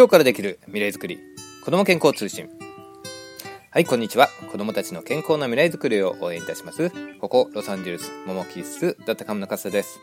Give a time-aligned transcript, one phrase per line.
[0.00, 1.18] 今日からできる未来づくり。
[1.62, 2.48] 子ども健康通信。
[3.70, 4.28] はいこんにちは。
[4.50, 6.90] 子どもたちの健康な未来づくりを応援いたします。
[7.20, 10.00] ここロサンゼルスモモキッスだったかムのかすです。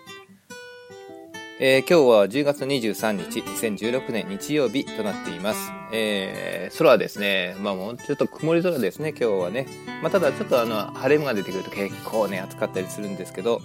[1.60, 7.56] えー、今日は10月23日2016年日曜日となっています、えー、空はですね。
[7.60, 9.66] まあもうちょっと曇り空ですね今日はね、
[10.04, 13.62] まあ、ただちょっとあの晴れ間が出てくると結構ね暑かったりするんですけど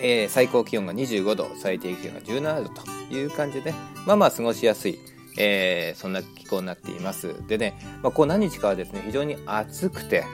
[0.00, 2.97] えー、最高気温が25度最低気温が17度と。
[3.10, 3.72] いう感じで
[4.06, 4.98] まあまあ過ごしやすい、
[5.38, 7.34] えー、そんな気候になっています。
[7.46, 10.24] でね、まあ、こう何日かはですね非常に暑くて、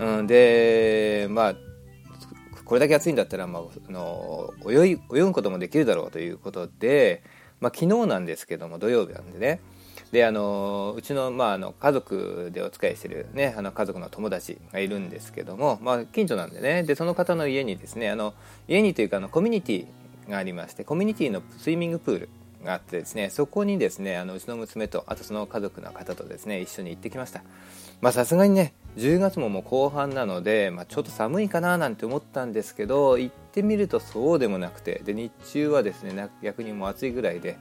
[0.00, 1.54] うん、でまあ
[2.64, 7.22] これだけ暑いんだったら、まあ、あの泳い泳ぐこともできるだろうということで、
[7.60, 9.60] まあ、昨日なんですけども土曜日なんでね。
[10.12, 16.82] であのうちの,、まあ、あの家族でお使いしてる、ね、あの家族の友達がいるんですけども、まあ、近所なんでね。
[16.82, 18.32] でその方の家にですねあの
[18.68, 19.86] 家にというかあのコミュニティ
[20.28, 22.28] がありましてコミュニティのスイミングプール
[22.64, 27.42] があってですねそこにですねあのうちの娘とあとその家族の方とですね一緒に行ってきました。
[28.00, 37.58] まさすがにね10月ももう後半なので、まあ、ちょっと寒いかななんて思ったんですけど行ってみるとそうでもなくてで日中はですね逆にもう暑いぐらいで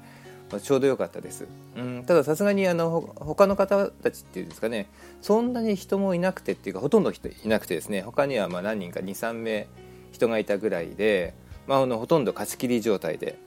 [0.52, 4.90] まあ、ちょうど良かったです、うん、たださすがにあの他の方たちっていうんですかね
[5.22, 9.68] そんなに人もいなくてっていうかほとんど人いなくてですね他にはま何人か23名
[10.12, 11.34] 人がいたぐらいで、
[11.68, 13.38] まあ、あのほとんど貸し切り状態で。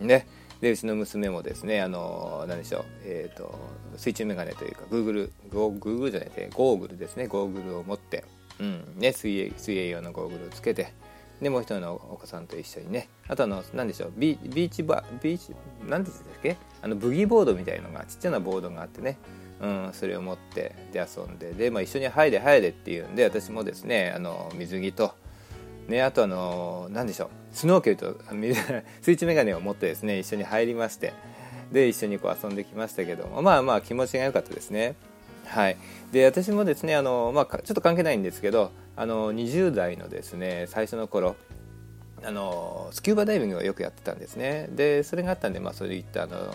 [0.00, 0.26] ね。
[0.60, 3.56] でうちの娘もですねあの何でしょう、えーと、
[3.96, 7.28] 水中メガネというかグーグルゴーグルじゃないでゴーグルですね。
[7.28, 8.24] ゴーグルを持って、
[8.58, 8.82] うん。
[8.96, 10.92] ね、水泳水泳用のゴーグルをつけて。
[11.40, 13.08] でもう一人のお子さんと一緒にね。
[13.28, 15.54] あとあの何でしょうビーチバビーチ
[15.88, 16.56] 何でしたっけ？
[16.82, 19.16] あのブギーボードみたいのがちっちゃなボードがあってね。
[19.60, 21.52] うん、それを持ってで遊んで。
[21.52, 25.14] で、まあ、一緒に入れ入れっていうんで私もですねあの水着と、
[25.86, 27.28] ね、あとあの何でしょう。
[27.52, 28.20] スノーケルと
[29.00, 31.12] 水中眼鏡を持ってですね一緒に入りまして
[31.72, 34.96] で一緒にこう遊んできましたけどもまあまあ気持ちが良かったですね。
[35.46, 35.78] はい、
[36.12, 41.36] で私もですねあの、まあ、ちょっと関係ないんですけどあの20代のですね最初の頃
[42.22, 44.68] あのスキューバダイビングをよくやってたんですね。
[44.72, 46.52] でそれがあったんで、まあ、そういったあの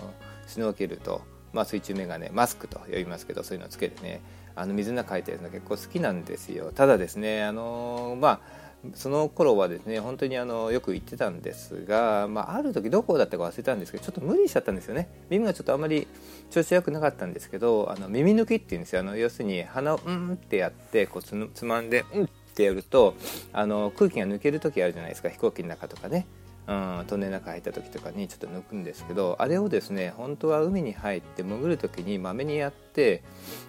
[0.48, 1.22] シュノーケルと、
[1.54, 4.22] まあ、水中眼鏡マスクと呼びますけどそういうのをつけてね
[4.56, 6.72] あの水の中入ったやつが結構好きなんですよ。
[6.74, 8.63] ただですねあのまあ
[8.96, 15.10] その頃はですね本当にあのよく行ってたんですが、まあ、ある時どこだったか忘れたんですけどちょっと無理しちゃったんですよね。
[15.30, 16.08] 耳がちょっとあんまり
[16.52, 19.02] 調子良くなかったんですけどあの耳抜きっていうんですよ。
[19.02, 23.16] あの要するに鼻をうんってやってこうつまんでうんってやると
[23.54, 25.30] あの空気が抜ける時あるじゃないですか。
[25.30, 26.26] 飛行機の中とかね。
[26.66, 33.22] うん、トンネルの中入った時とかにちょっと抜くんですけどあれをですね本当は海に入って潜る時にまめにやって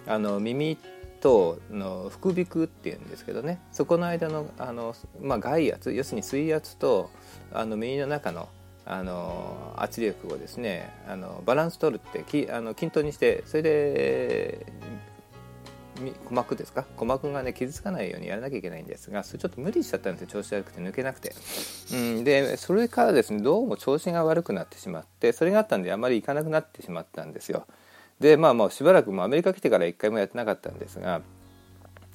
[0.07, 0.77] あの耳
[1.25, 7.09] との副鼻腔っていうんですけどねそこの間のあの、まあ、外圧要するに水圧と
[7.51, 8.47] あの耳の中の
[8.85, 14.65] あの圧力をですねあのバランス取るってきあの均等にしてそれで
[15.95, 21.33] 鼓膜ですか鼓膜がね傷つかないようにやらなきゃいけないんですがそれちょっと無理しちゃったんですよ調子悪くて抜けなくて、
[21.91, 27.65] うん、でそれからですねどうも調子が悪くなってしまってそれがあったんであまり行かなくなってしまったんですよ
[28.19, 31.21] でまあもうしばらくもアメリカ来てから一回もやってなかったんですが、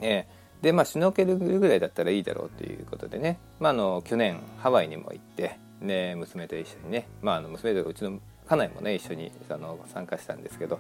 [0.00, 8.19] えー、でまあシュノーケルぐらいだったらいいだろうということでね、まあ、あの去年ハワイにも行ってで娘と一緒にね、まあ、あの娘とうちの
[8.49, 10.78] 家内もね一緒にあの参加したんですけど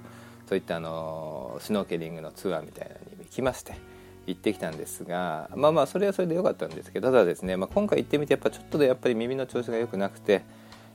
[0.48, 3.74] そういったあのスノーケリングのツアーみたいなのに行きまして
[4.26, 10.42] 行ってきたんですがまあまあそれはそれで良かったんですけどただですね、まあ、今回行ってみてやっぱちょっとでやっぱり耳の調子が良くなくて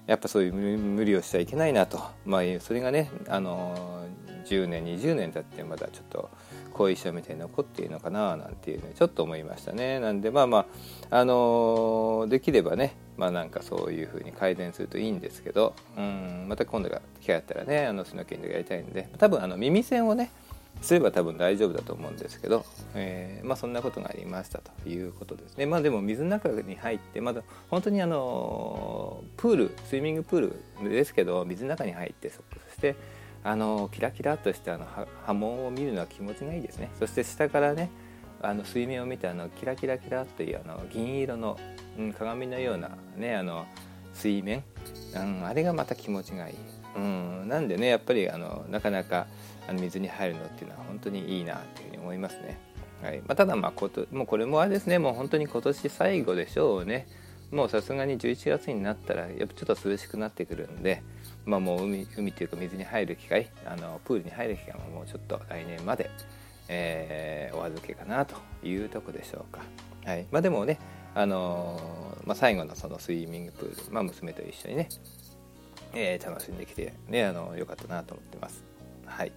[0.07, 4.05] やっぱそういう無理をしちゃいけないなと、まあ、それがねあの
[4.45, 6.29] 10年20年経ってまだちょっと
[6.73, 9.99] 後遺症みたいに残っているのかななんていうねちょっと思いましたね。
[9.99, 10.65] なんでまあま
[11.09, 20.31] ああのできればねまあなんかそういうふうに改善するといいんですけどうんまた今度が機会あったらねあのスノーケンでやりたいんで多分あの耳栓をね
[20.81, 25.65] すれば多分大丈夫だと思うんですけど、えー、まあ、そんなことがありましたということですね。
[25.65, 30.53] まあ、でも水の中に入ってまだ本当にあのプールスイミングプー
[30.83, 32.41] ルですけど水の中に入ってそ
[32.73, 32.95] して
[33.43, 34.85] あのキラキラとしたあの
[35.25, 36.89] 波紋を見るのは気持ちがいいですね。
[36.99, 37.89] そして下からね
[38.41, 41.57] あの水面を見てあのキラキラキラというあの銀色の、
[41.97, 43.65] うん、鏡のようなねあの
[44.13, 44.63] 水面、
[45.15, 46.55] うん、あれがまた気持ちがいい、
[46.95, 49.27] うん、なんでねやっぱりあのなかなか
[49.67, 52.57] あの水に入るのっていうのは本当にいいなというふうに思いますね。
[53.01, 53.19] はい。
[53.19, 54.99] まあ、ただまあこともうこれもあれですね。
[54.99, 57.07] もう本当に今年最後でしょうね。
[57.51, 61.03] もうさすがに11月になったらやっぱちょっと涼しくなってくるんで、
[61.45, 66.09] まあ、もう海海というか水に入る機会あのプールに入る機会ももうちょっと来年まで、
[66.67, 69.61] えー、お預けかなというとこでしょうか。
[70.05, 70.25] はい。
[70.31, 70.79] まあ、でもね、
[71.13, 74.89] あのー、まあ、最後のそのスイミングプール、まあ、娘と一緒にね
[75.95, 78.64] えー、楽しんできてねあの良かったなと思ってます。
[79.17, 79.31] はい。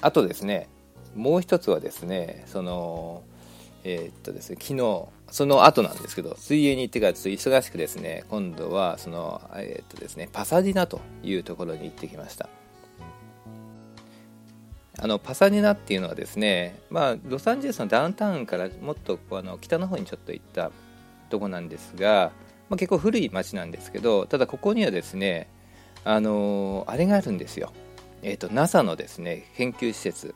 [0.00, 0.68] あとですね
[1.14, 3.22] もう一つはですねその
[3.84, 12.48] えー、っとですね昨日その後なんですけど水泳に行ってからちょっと忙しくですね今度はそのえー、っとですねパサディナというところに行ってきました。
[14.96, 20.70] あのパサディナっていうのはですねまあロサンゼルスのダウンタウンからもっとあの北の方にちょっと行った
[21.30, 22.30] とこなんですが、
[22.68, 25.48] まあ、結構古い町なんですけどただここにはですね
[26.04, 27.72] あのあれがあるんですよ
[28.24, 30.34] えーと、NASA のですね研究施設、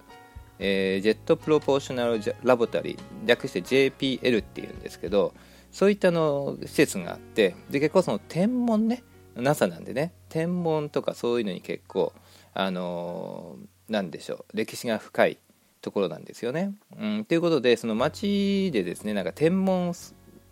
[0.58, 5.32] えー、ジェットプロポーショナルラボタリー略して JPL っていうんですけど
[5.72, 9.02] そういったの施設があってで結構その天文ね
[9.36, 12.12] NASA なんでね天文とかそういうのに結構
[12.52, 15.38] あのー、なんでしょう歴史が深い
[15.80, 16.74] ところなんですよね。
[16.98, 19.94] うん、ということでその街でですねなんか天文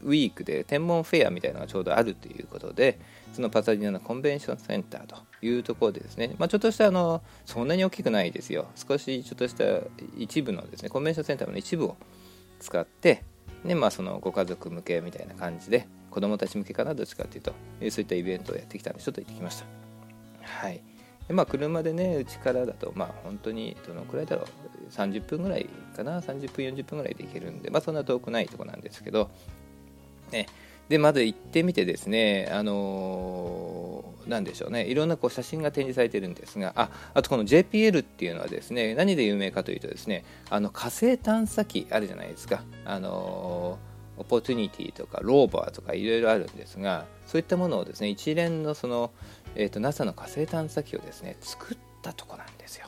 [0.03, 2.99] ウィークで天文フェアみたいなのがちょうどあるということで
[3.33, 8.67] そのパサディナのコンベンションセンターというところでですね、まあ、ちょっとしたあのそんなに大きくないですよ。
[8.75, 9.65] 少しちょっとした
[10.17, 11.97] 一部のですねコンベンションセンターの一部を
[12.61, 13.23] 使って
[13.65, 17.53] で、まあ、そのご家族向けみたいな感じで子供たち向けかなどっちかっていうと
[17.91, 19.67] そういったイベントをやってきたんでちょっと行ってきました。
[20.43, 20.83] はい。
[21.29, 24.47] でまあ車でねうちからだとまあ本当にどのくらいだろう。
[24.91, 29.31] 30分ぐらいかな？30分40分ぐらいで行けるんでまあそんな遠くないとこなんですけど
[30.33, 30.47] ね。
[30.89, 34.87] でまず行ってみてですねあのー、でしょうね。
[34.87, 42.63] いろんなこう写真が展示されているんですがああとこの JPL っていうのはですね何で有名かというとですねあの火星探査機あるじゃないですか。
[42.85, 49.11] あのー、オポチュニティとかローバーとかいろいろあるんですがそういったものをですね一連のその、
[49.55, 52.87] えー、と NASA の火星探査機をですね作ったとこなんですよ。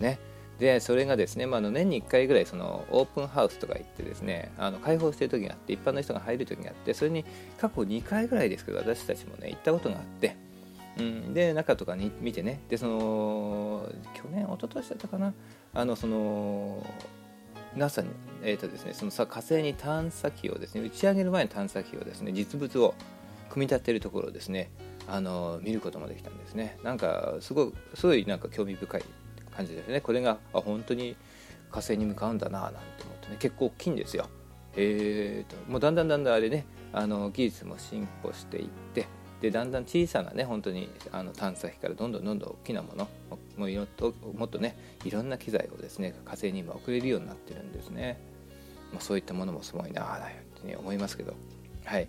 [0.00, 0.18] ね。
[0.58, 7.24] でそれがですね、まあ、の年に1回ぐらいそのオープンハウスとか行ってですねあの開放してる時があって一般の人が入る時があってそれに
[7.60, 10.36] 過去2回ぐらいですけど私たちもね行ったことがあって、
[10.98, 15.32] うん、で中とかに見てねでその去年一昨年だったかな
[15.74, 16.84] あのその
[17.76, 18.08] NASA に、
[18.42, 22.94] えーとですね、そのさ火星に探査機をですね打ち上げる前の探査機をですね実物を
[23.50, 24.70] 組み立てるところをですね
[25.06, 26.76] あの見ることもできたんですね。
[26.82, 29.04] なんかすごいすごいなんか興味深い
[29.58, 30.00] 感じですね。
[30.00, 31.16] これが本当に
[31.70, 33.36] 火星に向かうんだななんて思ってね。
[33.38, 34.28] 結構大きいんですよ。
[34.76, 35.70] えーと。
[35.70, 39.06] もうだんだんだんだんあれねあの技術も進歩していって
[39.40, 43.08] でだんだん小さなね本当にあの探査機からどんどんどんどん大きなもの
[43.56, 48.20] もうともっとねいろんな機材をですね火星に今送れるようになってるんですね、
[48.92, 50.18] まあ、そういったものもすごいなあ
[50.62, 51.34] と思いますけど。
[51.84, 52.08] はい。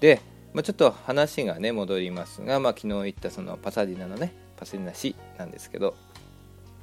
[0.00, 0.20] で、
[0.52, 5.94] まあ、ちょっと話がね戻りますが、まあ、昨日言ったそのパサディナのねパサディナ市なんですけど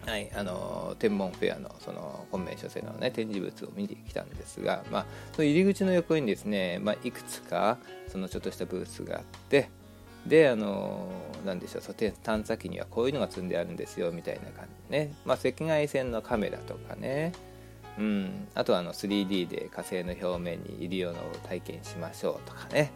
[0.06, 7.77] はい、あの天文フェアのそのコンベンション性の、ね、展示物を見てきたんですが、まあ、その入り口の横にですね、まあ、いくつか
[8.07, 9.69] そのちょっとしたブースがあって
[10.25, 11.07] であの
[11.45, 17.31] なんでしょうそ探査機にはこういうのが積んであるんですよみたいな感じね、まあ、赤外線のカメラとかね、
[17.98, 22.92] うん、あとはあの 3D で火星の表面にいるようなのを体験しましょうとかね。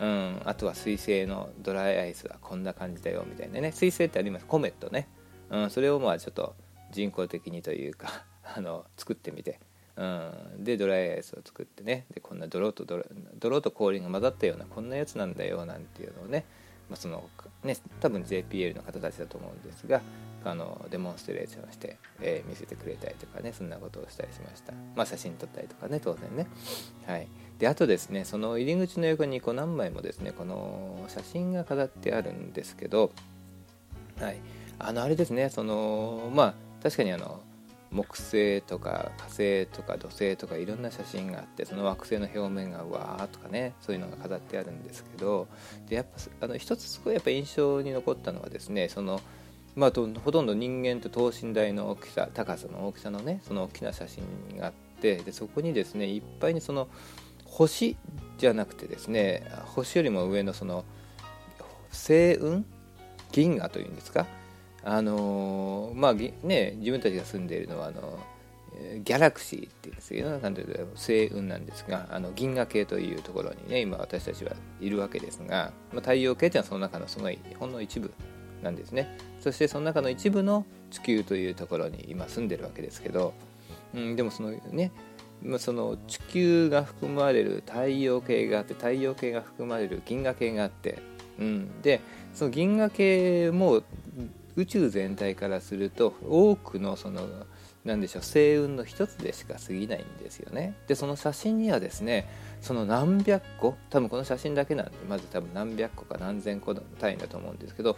[0.00, 3.72] うん、あとは水星のドライアイスはこんな感じだよみたいなね。
[3.72, 4.46] 水星ってあります。
[4.46, 5.08] コメットね。
[5.50, 6.54] うん、それをまあちょっと
[6.90, 8.24] 人工的にというか
[8.56, 9.60] あの作ってみて、
[9.96, 12.06] うん、でドライアイスを作ってね。
[12.12, 13.04] でこんな泥と泥
[13.38, 16.44] 泥と氷が混ざったようなこんなやつなんだよなんていうのをね,、
[16.88, 17.28] まあ、その
[17.62, 20.00] ね多分 JPL の方たちだと思うんですが
[20.44, 26.46] あのデモンストレーションして、えー、見せてくれたりとかねそんなことをしたりしました、まあ、写真撮ったりとかね当然ね。
[27.06, 27.28] はい。
[27.58, 33.10] であとですねその入り口の横にこう何枚もですねこの写真が飾ってあるんですけど
[34.20, 34.40] はい。
[34.78, 37.40] あのあれですねそのまあ確かにあの
[37.90, 45.48] 木星とか火星とか土星とかいろんな写真があってその惑星の表面がわーとかねそういうのが飾ってあるんですけど
[45.88, 49.20] でやっぱあの一つすごいやっぱ印象に残ったのはですねその
[49.76, 56.88] まあ、ほとんど人間と等身大の大きさ高さの大きさのねその大きな写真があってでそこにですねいっぱいにその
[57.44, 57.96] 星
[58.38, 60.84] じゃなくてですね星よりも上のその
[61.90, 62.64] 星雲？
[63.30, 64.26] 銀河というんですか？
[64.88, 68.18] あのまあね自分たちが住んでいるのはあの
[69.04, 78.12] ギャラクシーっていうんですけど、なんていう星雲なんですが、あの銀河系というところにね、今私たちはいるわけですが、まあ、太陽系というのはその中のすごいほんの一部
[78.62, 79.18] なんですね。
[79.40, 83.34] そしてその中の一部の地球というところに今住んでるわけですけど、
[83.94, 84.92] うん、でもそのね、
[85.58, 90.98] その地球が含まれる太陽系があって太陽系が含まれる銀河系があって、
[91.38, 92.00] うん、で
[92.32, 93.82] その銀河系も
[94.58, 97.20] 宇宙全体からすると多くのその
[97.84, 100.74] なんでしょう星雲の一つでしか過ぎないんですよね。
[100.88, 102.28] でその写真にはですね
[102.60, 107.96] その何百個多分この写真だけなんでまず多分何百個か何千個の単位だと思うんですけど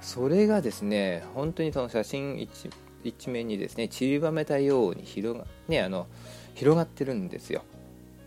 [0.00, 2.70] それがですね本当にその写真一
[3.04, 6.08] 一面にですね散りばめたように広が,、ね、あの
[6.54, 7.62] 広がってるんですよ、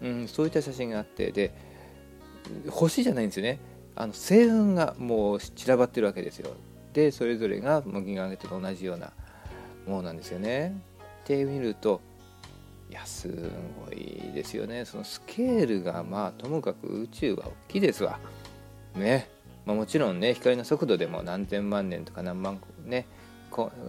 [0.02, 1.54] うん、そういった写真があってで
[2.70, 3.60] 星じゃないんですよね。
[3.96, 6.50] あの星雲がもう散らばってるわけですよ。
[6.94, 9.12] でそれぞれがも銀河系と同じような
[9.88, 10.76] ものなんですよね。
[11.24, 12.02] ってみると
[12.90, 13.28] いやす
[13.86, 14.86] ごいですよね。
[14.86, 18.20] そのスケールがまあともかく宇宙は大きいですわ。
[18.96, 19.30] ね、
[19.66, 23.08] まあ、もちろんね光の速度でも何千万年とか何万ね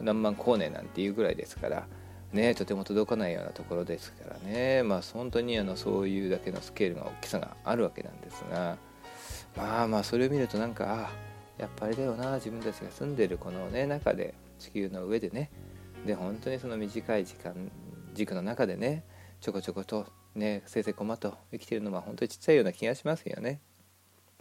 [0.03, 1.87] 何万光年なんていうぐらいですから
[2.33, 4.83] ねとても届かないようなところですからね。
[4.83, 8.79] まあ本当にあのそういうだけのスケールが大きさがあるわけなんですが
[9.57, 15.51] まあまあそれを見るとなんかあやっぱりだよな自分たちが住んでるこのね中で地球の上でね
[16.07, 17.71] で本当にその短い時間
[18.13, 19.05] 軸の中でね
[19.41, 23.61] ちょこちょことねせいぜい駒と生きてるのは本当にちっちゃいような気がしますよね。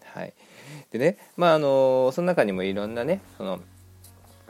[0.03, 0.34] はい、
[0.91, 3.62] でねまああのその中にもいろんなねその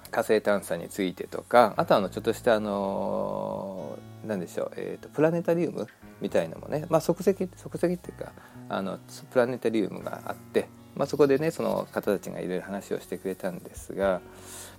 [0.09, 5.87] 火星探査についてとかあとあのちょっとしたあの何でしょう、えーと、プラネタリウム
[6.21, 8.31] みたいのもね、まあ、即席即席っていうか
[8.69, 8.99] あの
[9.31, 14.21] プラネタリウムがあって、まあ、そこでねその方たちがいろいろ話をしてくれたんですが、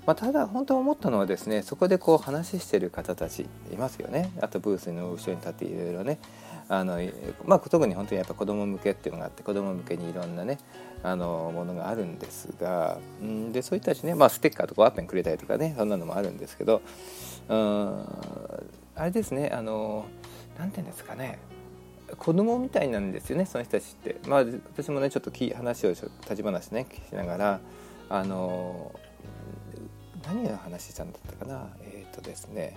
[0.06, 4.32] まあ、ただ本当思ったのはですねそこでこう話してる方たちいますよね。
[4.40, 6.18] あとブースの後ろに立っていろいろね。
[6.68, 6.98] あの、
[7.44, 10.58] まあ、特に本当にやっぱ子供向けっていうのがあって子供向けにいろんなね
[11.02, 16.80] あのものがあるんですが、ん、でそういったしね、まあ、ステッカーとかワッペンくれたりとかねそんなのもあるんですけど、
[17.48, 18.06] うん、
[18.96, 20.06] あれですねあの
[20.58, 21.38] なんていうんですかね。
[22.16, 24.16] 子供みたいなんですよねその人たちって。
[24.28, 27.60] まあ、私もねちょっと話を立ち話ねしながら
[28.08, 28.92] あの
[30.26, 32.76] 何の話したんだったかなえっ、ー、とですね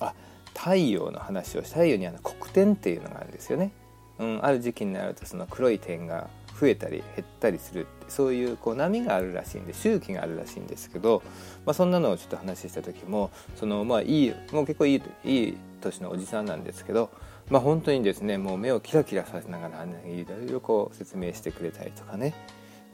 [0.00, 0.14] あ
[0.54, 3.72] 太陽の話を太陽にあの黒点っていうのがあるんですよね。
[4.18, 6.28] うん、ある時期になるとその黒い点が
[6.58, 11.22] 増えたり減ったりするそういうこう波があるらしいんで周期があるらしいんですけど、
[11.64, 17.10] まあ、そんなのをちょっと話した時もそのまあいいもう結構いいいい年のおじさんなんですけど、
[17.50, 22.34] まあ、本当にですねもう目をキラキラさせながら、いろいろこう説明してくれたりとかね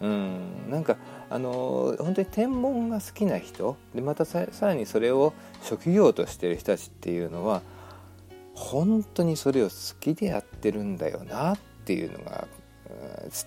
[0.00, 0.96] うんなんか
[1.30, 5.32] あの本当に天文が好きな人でまたさらにそれを
[5.62, 7.62] 職業としてる人たちっていうのは
[8.54, 12.46] 本当にそれを好きでやってるんだよなっていうのが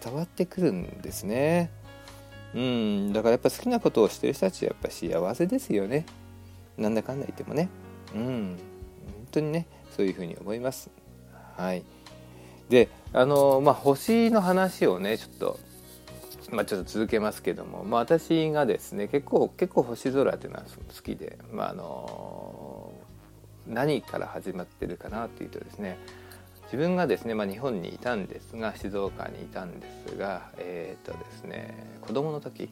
[0.03, 1.71] 伝わってくるんですね。
[2.53, 6.05] うん、だからやっぱ好きなことをしてる人たちはやっぱ幸せですよね。
[6.77, 7.69] なんだかんだ言ってもね。
[8.15, 10.89] うん、本当にね、そういうふうに思います。
[11.57, 11.83] はい。
[12.69, 15.59] で、あの、まあ、星の話をね、ちょっと、
[16.51, 22.93] まあ、ちょっと続けますけども、まあ、私がですね、結構、結構星空っていうのは好きで、まあ、あの、
[23.65, 25.97] 何から始まってるかなっていうとですね、
[26.67, 32.69] 自分がですね、まあ、日本にいたんですが静岡にいたんですがえっ、ー、とですね子供の時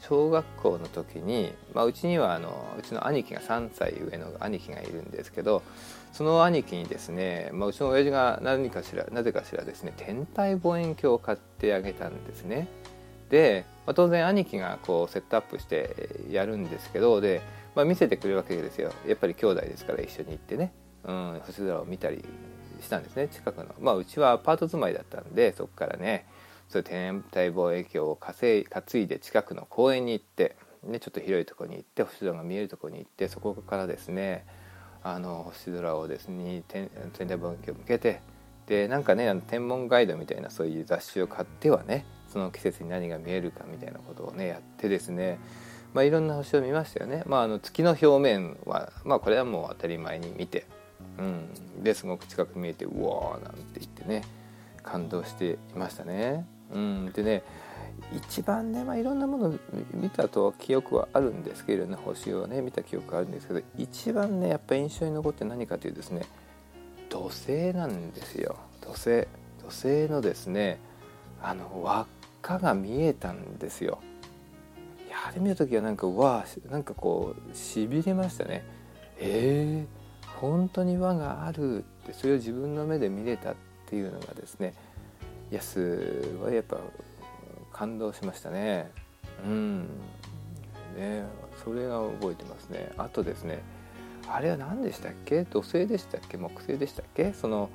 [0.00, 5.62] 小学校の時に、まあ、うちにはあのうちの兄貴が3歳上の兄貴がいるんですけど
[6.14, 12.68] その兄貴にですね、まあ、うちの親父が何かしらなぜかしらですね天体望遠鏡を買ってあげたんですね。
[13.30, 17.42] で、まあ、当然兄貴がこうセットアップしてやるんですけどで、
[17.74, 18.92] まあ、見せてくれるわけですよ。
[19.08, 22.24] やっぱり兄弟ですから一緒に行ってね、うん、星空を見たり
[22.80, 23.74] したんですね近くの。
[23.80, 26.26] まあうちはアパート住まいだったんでそこからね
[26.68, 30.54] そういう天体望遠鏡を担いで近くの公園に行って、
[30.84, 34.46] ね、ちょっと広いとこに行って星空が見えるとこに行ってそこからですね
[35.04, 38.20] あの星空をですね天体望遠鏡を向けて
[38.66, 45.38] でなんかねあの天文ガイドみたいなそういう雑誌を買ってはねその季節に何が見えるかみたいなことをねやってですね
[45.92, 47.22] まあ、いろんな星を見ましたよね。
[47.24, 50.66] まあ、あの月の表面は、まあ、これはもう当たり前に見て
[51.18, 54.22] うん、ですごく近く見えてうわーなんて言ってね
[54.82, 56.46] 感動していましたね。
[56.72, 57.42] うん、でね
[58.16, 59.58] 一番ね、まあ、いろんなもの
[59.92, 66.22] 見たと記憶はあるんですけれどね星をね見た記憶があるんですけど一番ねやっぱ印象に残って何かというですね
[67.08, 69.26] 土星なんですよ土星
[69.60, 70.78] 土星のですね
[71.42, 72.06] あの輪っ
[72.40, 73.98] かが見えたんですよ。
[75.06, 78.64] いやあれ見る時はなんかわあなんかこうしびれましたね。
[79.18, 80.04] えー
[80.40, 83.54] 本当に輪があるってそれを自分の目で見れたっ
[83.86, 84.74] ていうのがですね
[85.50, 86.78] いやすごいやっぱ
[87.74, 88.90] 感動しましたね。
[89.44, 89.82] うん。
[90.96, 91.24] ね
[91.62, 92.90] それが覚えてますね。
[92.96, 93.62] あとですね
[94.28, 95.44] あれは何でしたっけ？
[95.44, 96.36] 土星でしたっけ？
[96.36, 97.32] 木星でしたっけ？
[97.32, 97.68] その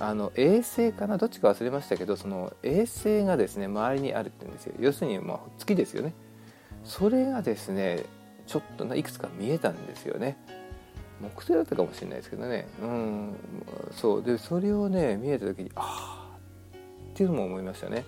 [0.00, 1.16] あの衛星かな？
[1.18, 4.74] どっちか忘れましたけどその衛星がですね周りにあるって言うんですよ。
[4.78, 6.12] 要するにまあ月ですよね。
[6.84, 8.04] それがですね
[8.46, 10.36] ちょっといくつか見えたんですよね。
[11.20, 12.68] 木星だったかもしれないですけどね。
[12.80, 13.36] うん。
[13.90, 14.22] そう。
[14.22, 16.36] でそれをね見えた時にああ
[16.76, 18.04] っていうのも思いましたね。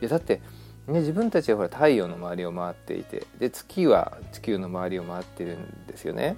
[0.00, 0.40] いやだって
[0.88, 6.36] ね、自分たちはほら太陽の周りを回っていてで月は地球の周りを回ってるんですよね。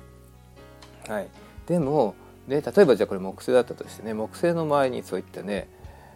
[1.08, 1.28] はい、
[1.66, 2.14] でも、
[2.46, 5.68] ね、例えばじゃあこれ木星だったとしてね木星の周りにそういったね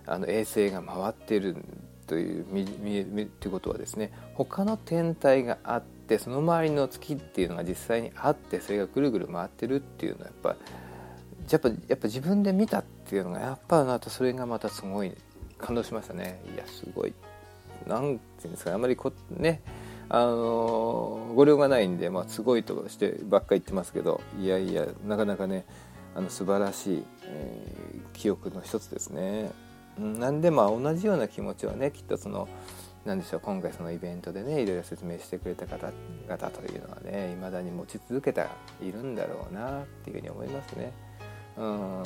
[0.06, 1.56] あの衛星が回ってる
[2.06, 10.56] というみみみっていうことはですね他の天体があってその周りの月っていうのが実際にあってそれがぐるぐる回ってるっていうのはやっぱ
[11.50, 15.12] やっぱやっぱ自分で見たっていうのがやっぱまたそれがまたすごい
[15.58, 16.40] 感動しましたね。
[16.54, 17.14] いやすごい
[17.86, 19.62] なんていうんですかあまりこね
[20.10, 25.66] あの語量がないんで、まあ、すごいとしてばっかり言ってますけどいやいやなかなかね
[26.14, 29.50] あの素晴らしい、えー、記憶の一つですね。
[29.98, 32.48] なんでまあ同じような気持ちはねきっとその
[33.04, 38.46] 何でしょう今回そのイベントでねいろいろ説明してくれた方々というのはねいまだに持ち続けて
[38.80, 40.92] いるんだろうなっていうふうに思いますね。
[41.56, 42.02] うん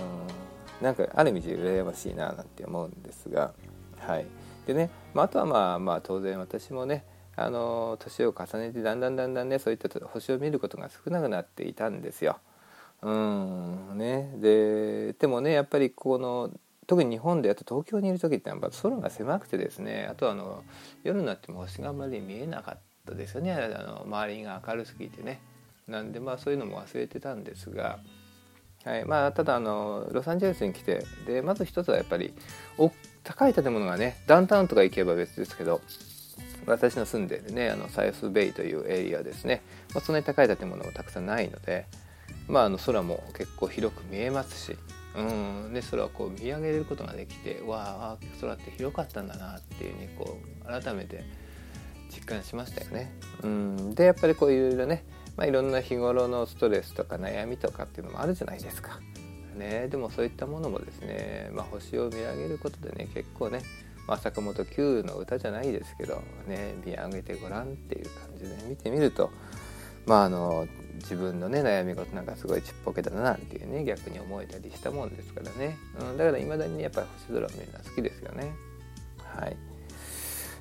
[0.81, 3.52] なんかある意味で羨ましいななんて思うんですが
[3.99, 4.26] はい
[4.66, 7.04] でね、まあ、あとはまあまあ当然私もね
[7.35, 12.38] あの年を重ねてだんだんだんだんねそういった星を見ることが少なくなっていたんですよ。
[13.02, 16.50] うんね、ででもねやっぱりこの
[16.87, 20.62] 特に日本であと東京にいる時ってやっぱ空が狭くてですねあとあの
[21.02, 23.52] 夜になっても星があんまり見えなかったですよね。
[23.52, 25.40] あの周りが明るすぎてね。
[25.88, 27.99] なんでまあそういうのも忘れてたんですが、
[28.85, 32.33] はいまあ、ただあのロサンゼルスに来てでまず一つはやっぱり
[32.78, 32.92] お
[33.25, 35.81] 高い建物がねダウンタウンとか行けば別ですけど
[36.67, 39.62] 私の住んでるねあのサイスベイというエリアですね、
[39.95, 41.87] まあ、そんなに高い建物もたくさんないので、
[42.49, 44.76] まあ、あの空も結構広く見えますし
[45.17, 51.25] うんで空をこう見上げることができてわあ空って広かったんだなっていうふうにこう改めて
[52.14, 53.12] 実感しましたよね。
[53.43, 55.05] うんでやっぱりこういろいろね、
[55.37, 59.00] まあ、いろんな日頃のストレスとか悩みとかっていうのもあるじゃないですか。
[59.52, 63.62] ね、でもそういったものもですね、まあ、星を見上げることでね結構ね、
[64.06, 69.30] まあ、坂本九の歌じゃないですけど、ね、見上げてごらんっていう感じで見てみると
[70.06, 78.53] まああの自分のね悩み事なんかすごいちっぽけだなっていうね逆に思えたりしたもんですからね、うん、だからいまだにねやっぱり星空を見るのは好きですよね。
[79.18, 79.57] はい。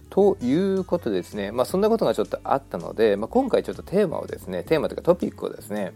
[0.10, 5.94] ということですね、まあ、そんなことがちょっとあったので、まあ、今回ちょっとテーマをですねテーマというかトピックをですね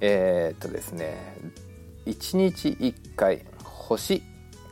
[0.00, 1.16] えー、っとですね
[2.06, 4.22] 1日1回星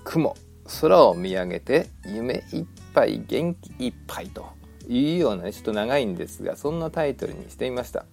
[0.04, 0.36] 雲
[0.80, 4.46] 空を見上げて夢いっぱい元気いっぱいと
[4.88, 8.06] いうようなねちょっと長いんですがそんなタイトルにしてみました。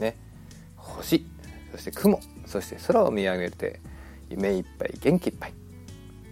[0.00, 0.16] ね、
[0.76, 1.24] 星
[1.72, 3.80] そして雲そして空を見上げて
[4.28, 5.52] 夢いっぱい元気いっぱい、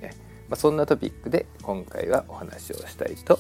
[0.00, 0.14] ね。
[0.48, 3.38] まあ、そんなトピックで今回はお話をしたいと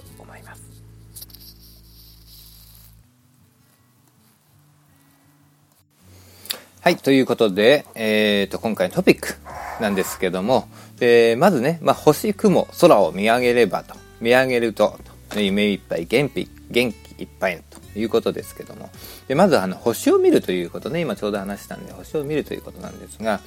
[6.84, 6.96] はい。
[6.96, 9.36] ということで、えっ、ー、と、今回のトピック
[9.80, 10.68] なんですけども、
[11.00, 14.98] えー、まずね、まあ、星、雲、空を見上げればと、見上げると、
[15.36, 18.90] 夢いっぱい元気、元気いっぱいということですけども、
[19.28, 23.38] でまずあの、星を見るということね、今ちょうど話したんで、星を見るということなんですが、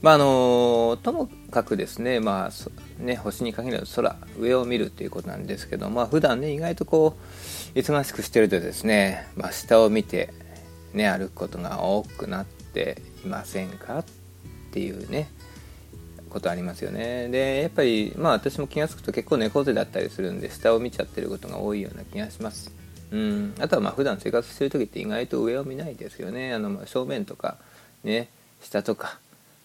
[0.00, 7.16] まあ、あのともかくですね,、まあ、ね星に限らず空上を見るということなんですけど、まあ普段ね意外とこ
[7.74, 10.32] う忙しくしてるとですね、まあ、下を見て、
[10.94, 13.98] ね、歩くことが多くなってっていませんか？
[13.98, 14.04] っ
[14.72, 15.28] ていうね
[16.28, 17.28] ことありますよね。
[17.28, 22.72] でやっぱりまあ私も気が付くと結構猫背だったりするんで下を見ちゃってることが多いような気がします。
[23.10, 23.54] うん。
[23.58, 26.54] あとはまあ普段生活してる時って意外と上を見ないですよね。
[26.54, 27.58] あの正面とか
[28.04, 28.28] ね
[28.62, 29.18] 下とか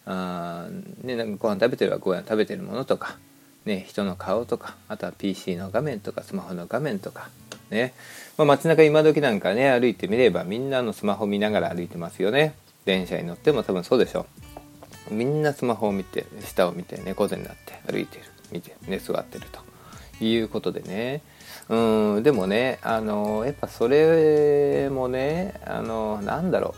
[0.06, 0.66] あ
[1.02, 3.16] ねなんかご飯食べてるはご飯食べてるものとか
[3.64, 7.28] ね人の顔とかあとは PC の画面とかスマホの画面とか
[7.70, 7.94] ね、
[8.36, 12.54] まあ、街中今時なんかね歩いてみればみんなのスマホ見ながら歩いてますよね。
[12.86, 14.24] 電車に乗っても多分そうでしょ。
[15.10, 18.24] うみんなスマホを見て下を見て猫背になって歩いてる。
[18.52, 21.22] 見て寝座ってるということでね。
[21.68, 26.74] うんでもねあのやっぱそれもねあのなんだろ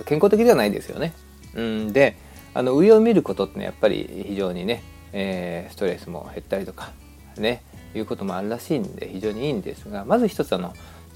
[0.00, 0.04] う。
[0.04, 1.14] 健康的ではないですよね。
[1.54, 2.16] うんで
[2.54, 4.82] あの上を見ることってねやっぱり非常にね、
[5.12, 6.90] えー、ストレスも減ったりとか
[7.36, 7.62] ね
[7.94, 10.74] いうこともあるらしいんで非常にいいんですがまず一つあの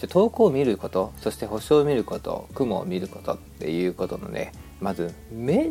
[0.09, 5.69] 遠くを見ることそして星を見ること雲を見ることっていうことのねまず目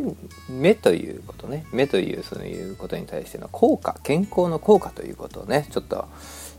[0.50, 6.08] 目ということね目というそういうことに対しての効果健康の効果ということをねちょっと、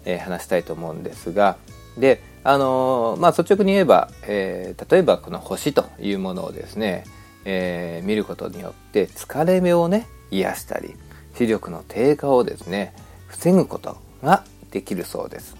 [0.05, 1.57] えー、話したいと思うんですが
[1.97, 7.05] であのー、まあ率直に言えば、えー、例えばこの星というものをですね、
[7.45, 10.95] えー、見ることによって疲れ目をね癒したり
[11.35, 12.95] 視力の低下をですね
[13.29, 15.57] 防ぐことができるそうです。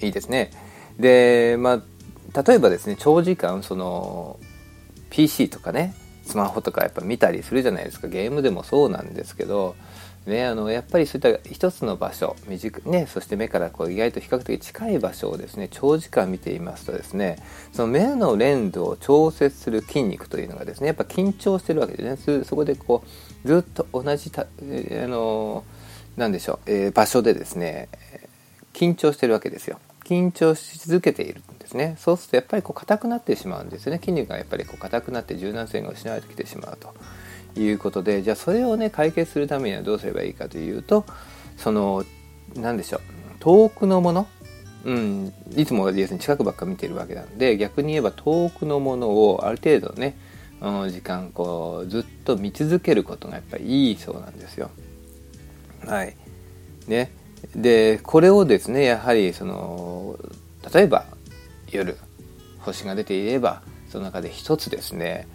[0.00, 0.50] いいですね。
[0.98, 1.82] で、ま
[2.34, 4.38] あ、例えばですね長時間その
[5.10, 8.08] PC とかねスマホとかやっぱ見たりするじゃないですか。
[8.08, 9.74] ゲームでもそうなんですけど
[10.26, 17.38] ね、あのやっぱりそういった一つの場所短、ね、そして目からこう意外と比較的近い場所をですね長時間見ていますとですね
[17.72, 22.44] その目のレンズを調節する筋肉というのがですねやっぱ緊張してるわけですね。
[22.44, 23.02] そこでこ
[23.44, 25.64] うずっと同じた、え、あの
[26.16, 27.88] なんでしょう、えー、場所でですね
[28.72, 29.80] 緊張してるわけですよ。
[30.04, 36.94] 緊張し続けているんですねそうするとやっぱりこう硬くなってしまうんですよね筋肉がやっぱりこう硬くなって柔軟性が失われてきてしまうと。
[37.54, 41.04] いうことでじゃあそれをね解決するためにはどうすればいいかというと
[41.58, 42.02] その
[42.56, 43.00] 何でしょう
[43.40, 44.26] 遠くのもの
[44.84, 50.16] うん、いつも要するに近くばっか見てるわけなんで逆に言えば遠くのものをある程度ね、
[50.60, 54.70] うん、時間こうずっと見続けることがやっぱりいいそうなんですよ。
[55.86, 56.16] はい。
[56.88, 57.12] ね。
[57.54, 60.18] でこれをですねやはりその
[60.72, 61.04] 例えば
[61.70, 61.96] 夜
[62.60, 65.26] 星が出ていればその中で一つですね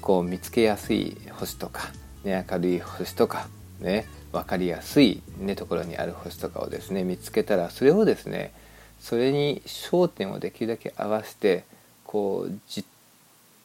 [0.00, 1.90] こう見つけやすい星とか、
[2.24, 3.46] ね、明るい星とか、
[3.80, 8.52] ね、分かりやすい、ね、ところにある星とかをですね見つけたらそれをですね
[9.00, 11.64] それに焦点をできるだけ合わせて
[12.04, 12.84] こうじっ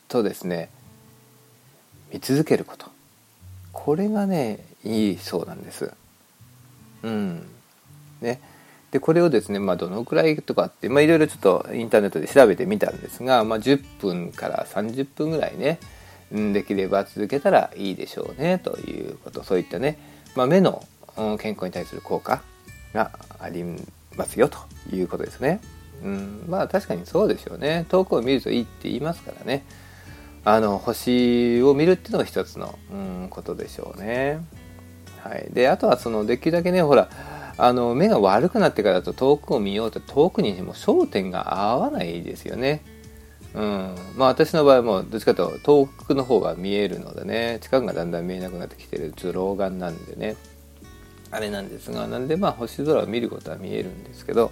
[0.08, 0.70] とですね
[2.14, 2.90] 見続けること
[3.74, 5.94] これがねいいそうなんです。
[7.04, 7.48] うん
[8.22, 8.40] ね、
[8.92, 15.80] でこれをですね、まあ、どのくらいとかって、いろいろちょっとインターネットで調べてみたんですが、まあ、10分から30分ぐらいね
[16.32, 19.44] できれば続けたらいいでしょうねということ。
[19.44, 19.98] そういったね、
[20.36, 20.84] まあ、目の
[21.40, 22.42] 健康に対する効果
[22.94, 23.64] があり
[24.16, 24.60] ますよと
[24.94, 25.62] いうことですね。
[26.04, 27.86] うん、まあ確かにそうでしょうね。
[27.90, 29.66] 遠くを見るといいって言いますからね。
[30.46, 34.40] あの星を見るっていうのが一つの、うん、ことでしょうね。
[35.24, 37.10] はい、であとはそのできるだけねほら
[37.58, 42.84] あの目が悪くなってからだと遠くを見ようと遠くにも焦点が合わないですよね。
[43.54, 47.58] うん、まあ私の場合もどっちかというと遠くの方が見えるのでね。
[47.62, 50.36] 近くがだんだん見えなくなってきてるちょっと老眼なんでね。
[51.32, 54.52] あれなんですがなんでまあ星空を見ることは見えるんですけど、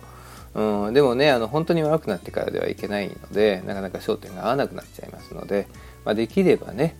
[0.53, 5.67] うん、でもねあの本当に悪くなってからではいけないのでなかなか焦点が合わなくなっちゃいますので、
[6.03, 6.95] まあ、できればね、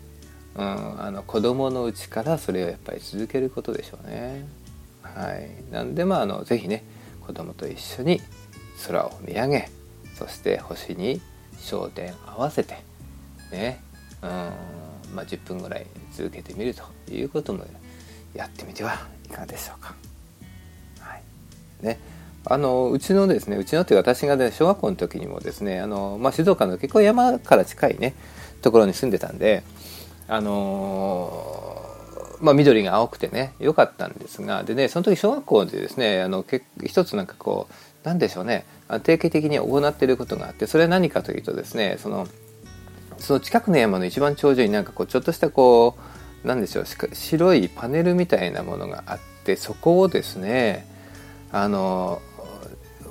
[0.56, 4.46] うん、あの子供のうちからそれをやっぱり続けることでしょうね。
[5.16, 6.84] はい、なんでまああのぜひね
[7.26, 8.22] 子供と一緒に
[8.88, 9.70] 空を見上げ
[10.14, 11.22] そして星に
[11.58, 12.78] 焦点合わせて
[13.52, 13.82] ね
[14.22, 14.30] うん
[15.16, 17.66] まあ10分ぐらい続けてみるということも
[18.34, 19.96] やってみてはいかがでしょうか。
[21.00, 21.24] はい。
[21.82, 21.98] ね。
[22.48, 28.14] あのうちのですねうちのっていう私が、ね、小学校の時にもですねあの、まあ、静岡の結構山から近いね
[28.62, 29.64] ところに住んでたんで
[30.28, 31.75] あの
[32.42, 36.46] まあ、緑が青くてね良かったんですがでねその時小学校でですねあの
[36.84, 38.66] 一つなんかこう何でしょうね
[39.04, 42.28] 定期的に行っていることがあってそれは何かというとですねその
[43.18, 45.98] その近くの山の一番頂上になんかこうちょっとしたこ
[46.44, 50.88] うなんでしょう白いパネルみたいなものがあってそこをですね
[51.52, 52.22] あの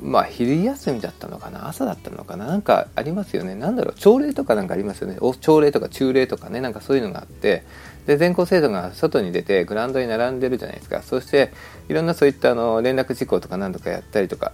[0.01, 3.55] まあ昼休みだったのかな朝だったのかななんかありますよね。
[3.55, 5.19] なんだろう朝礼とかなんかありますよね。
[5.41, 7.65] 朝礼とか中礼とかねなんかそういうのがあって
[8.07, 11.03] で全校生徒が外に出てグラウンドに並んでるじゃないですか。
[11.03, 11.53] そして
[11.89, 14.53] いろんなそういったあの連絡事項とか何とかやったりとか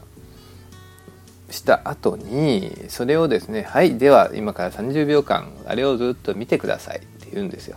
[1.51, 7.77] した後にそれをですねはいでは今から30秒間あれをずっと見てくださいって言うんですよ。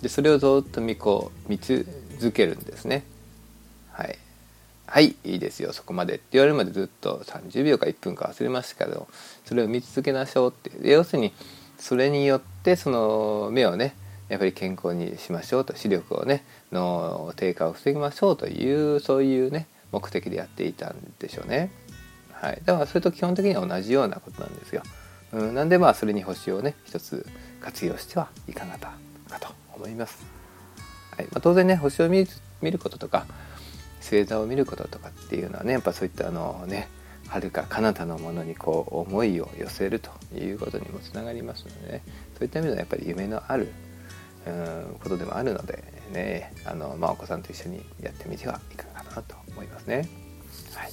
[0.00, 1.84] でそれをずっと見こう見続
[2.32, 3.04] けるんですね。
[3.92, 4.16] はい。
[4.86, 9.06] はいいいですよそこまでって言われるまでずっと30秒か1分か忘れましたけど
[9.44, 10.88] それを見続けましょうって。
[10.88, 11.32] 要するに
[11.78, 13.94] それによってその目をね
[14.30, 21.70] やっぱり健康にしましょうと視力をねの低下を防ぎましょうというそういうね目的でやっていたんでしょうね。
[22.32, 24.82] はい、だからそれと基本的には同じようなことなんですよ。
[25.32, 27.26] うん、なんでまあそれに星をね一つ
[27.60, 28.92] 活用してはいかがだ
[29.28, 30.24] かと思います。
[31.16, 32.30] はいまあ、当然ね星を見る
[32.62, 33.26] 見ることとか
[34.00, 36.88] 星座を見ることとかっていうのはねやっぱそういったあのね
[37.26, 42.02] 遥か彼方のものにこう思いを寄せるということにもつながりますのでね
[42.38, 43.72] そういった意味ではやっぱり夢のある
[44.46, 50.08] うんことでもあるのでねあの、まあ、お子さんと一緒にやってみてはいかがかなと思いますね。
[50.74, 50.92] はい。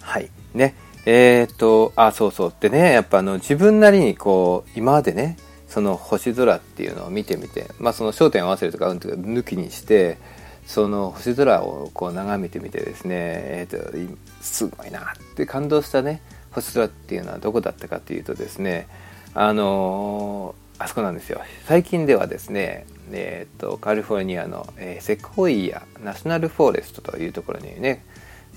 [0.00, 0.30] はい。
[0.54, 2.48] ねえー、っとあそうそう。
[2.50, 5.36] ってねやっぱあの自分なりにこう今までね
[5.68, 10.18] その星空っていうのを見てみてまあその焦点を合わせるとかうん抜きにして
[10.66, 15.04] その星空をこう眺めてみてですね、えー、とすごいなっ
[15.36, 18.88] て感動したね星空っていうのはどこだったかというとですね
[19.34, 21.40] あのー、あそこなんですよ。
[21.64, 28.04] 最近ではですねえーと、カリフォルニアの、えー、セコイアナショナルフォレストというところにね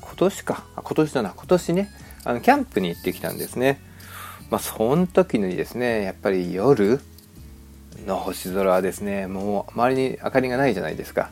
[0.01, 0.63] 今年か。
[0.75, 1.34] 今年だな。
[1.36, 1.89] 今年ね
[2.25, 3.79] あのキャンプに行ってきたんですね。
[4.49, 6.99] まあその時にですねやっぱり夜
[8.08, 11.29] の星空はですねもう周りに明かりがないじゃないですか。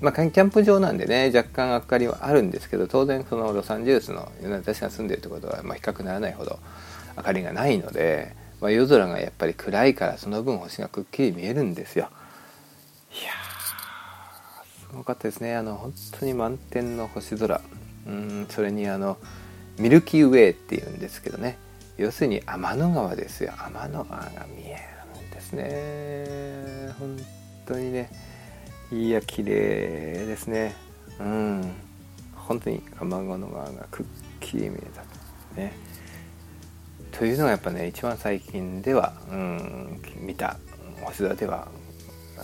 [0.00, 6.58] まあ、キャンプ場なんでね若干明かりはあるんですけど当然そのロサンゼルスの私が住んでるってことは、まあ、比較ならないほど
[7.16, 12.08] 明かりがないので、まあ、夜空がやっぱり暗いからその分星がくっきり見えるんですよ。
[13.10, 13.32] いや
[14.88, 15.54] すごかったですね。
[15.56, 17.60] あの本当に満天の星空。
[18.06, 19.16] うんそれにあの
[19.78, 21.58] ミルキーウェイっていうんですけどね。
[21.96, 23.52] 要するに天の川ですよ。
[23.58, 24.78] 天の川が見え
[25.14, 26.94] るんですね。
[26.98, 27.16] 本
[27.66, 28.10] 当にね。
[28.92, 30.74] いや綺麗ですね。
[31.20, 31.72] うん。
[32.34, 34.06] 本当に天の川がくっ
[34.40, 35.60] きり見えた。
[35.60, 35.72] ね。
[37.18, 40.56] というのがやっぱね一番最近では、うん、見た
[41.02, 41.68] 星空では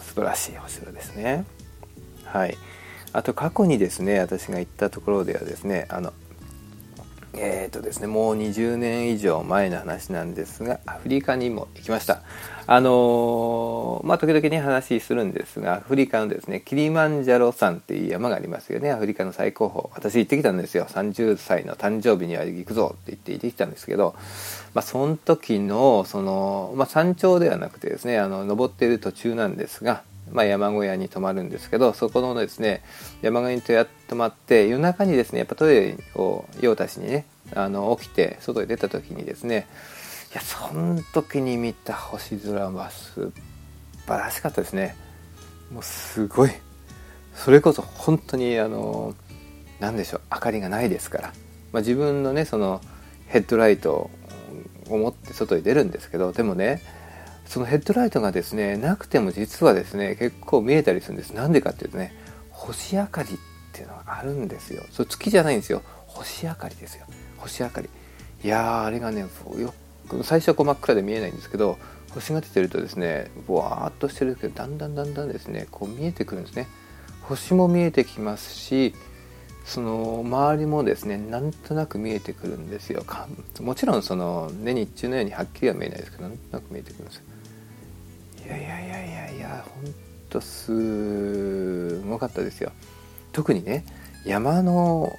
[0.03, 1.45] 素晴らしい星空ですね。
[2.25, 2.57] はい。
[3.13, 6.13] あと過去にですね私が行ったところではですねあの
[7.33, 12.23] えーとですね、もう20年以上前の話なんですがアフリカにも行きました。
[12.67, 18.91] あのー、まあ時々ね話するんですがアフリカのですねキリマンジャロ山っていう山がありますよね。
[18.91, 19.89] アフリカの最高峰。
[19.95, 20.87] 私行ってきたんですよ。
[20.87, 24.15] 30歳の誕生日には行くぞって言って行ってきたんですけど、
[24.75, 32.83] まあ、その時のその、まあ、山頂ではなくてですねあの登っている途中なんですがまあ、山小屋に泊まるんですけどそこのですね
[33.23, 33.63] 山小屋に
[34.09, 39.67] 泊まって夜中にですねやっぱトイレを用たしにねあの起きて外に出た時にですね
[40.33, 43.33] いやその時に見た星空は素
[44.07, 44.95] 晴らしかったですね。
[45.73, 46.51] もうすごい。
[47.35, 49.15] それこそ本当にあの
[49.81, 51.33] 何でしょう明かりがないですから、
[51.73, 52.81] まあ、自分のねその
[53.27, 54.11] ヘッドライト
[54.89, 56.83] を持って外に出るんですけどでもね
[57.51, 61.33] そのヘッドライトがですねなくても実はですね結構見えたりするんです。
[61.33, 62.15] なんでかっていうとね
[62.53, 63.33] 星明かりっ
[63.73, 64.85] ていうのがあるんですよ。
[64.93, 65.83] それ月じゃないんですよ。
[66.07, 67.07] 星明かりですよ。
[67.39, 67.89] 星明かり。
[68.45, 69.29] いやーあれがねよ
[70.09, 71.77] く最初はこう真っ暗で見えないんですけど
[72.15, 76.69] 星が出てるとですねぼわーっとしてるけどだんだんだんだんですねこう見えてくるんですね。
[77.23, 78.95] 星も見えてきますし
[79.65, 83.05] その周りもですねなんとなく見えてくるんですよ。
[83.61, 87.23] もちろんその、ね、日中のようにはっきりは見えないですけどなんとなく見えてくるんですよ。
[88.51, 89.95] やいやいやいやいやほん
[90.29, 92.73] とすごかったですよ。
[93.33, 93.85] 特にね
[94.25, 95.17] 山の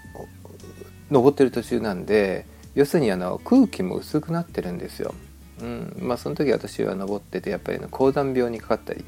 [1.09, 5.13] 登ってる途中なんで要するにあの空気も薄くなってるんですよ、
[5.61, 9.03] うんまあ、その時私は登っててやっぱり高山病にかかったり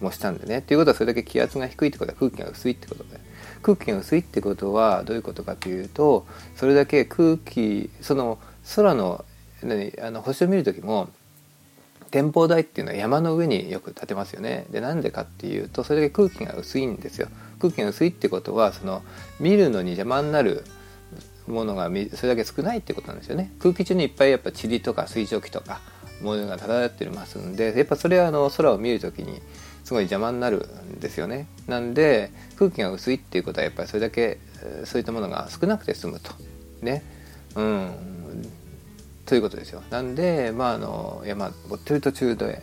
[0.00, 0.62] もしたんでね。
[0.62, 3.20] ということはそれだけ気圧が低いってことは空気が薄いってことで。
[3.64, 8.38] 空気が薄いってことはどういうことかというとそれだけ空気その
[8.76, 9.24] 空の
[10.02, 11.08] あの星を見る時も
[12.14, 14.66] 展望台っていうのは山の上によく建てますよね。
[14.70, 17.26] でなんでかっていうとそれだけ空気が薄いんですよ。
[17.58, 19.02] 空気が薄いってことはその
[19.40, 20.62] 見るのに邪魔になる
[21.48, 23.52] ものがそれだけ少ないってことなんですよね。
[23.58, 25.80] 空気中にいっぱいやっぱ塵とか水蒸気とか
[26.22, 29.42] ものが漂ってますんでやっぱそれはあの空を見る時に
[29.82, 31.48] すごい邪魔になるんですよね。
[31.66, 34.38] なんで空気が薄いっていうことはやっぱりそれだけ
[34.84, 36.30] そういったものが少なくて済むと。
[36.80, 37.02] ね。
[37.56, 38.13] うん。
[39.26, 39.82] ということですよ。
[39.90, 42.62] なんで、まあ、あの山登ってる途中で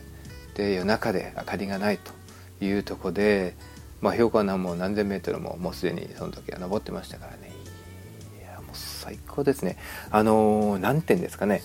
[0.55, 2.11] で夜中で明かりがないと
[2.63, 3.55] いうとこで、
[4.01, 7.51] まあ、標高は何も何千メートルももうすでにその時は登ってましたからね。
[8.39, 9.77] いやもう最高ですね。
[10.11, 11.61] あの何点ですかね。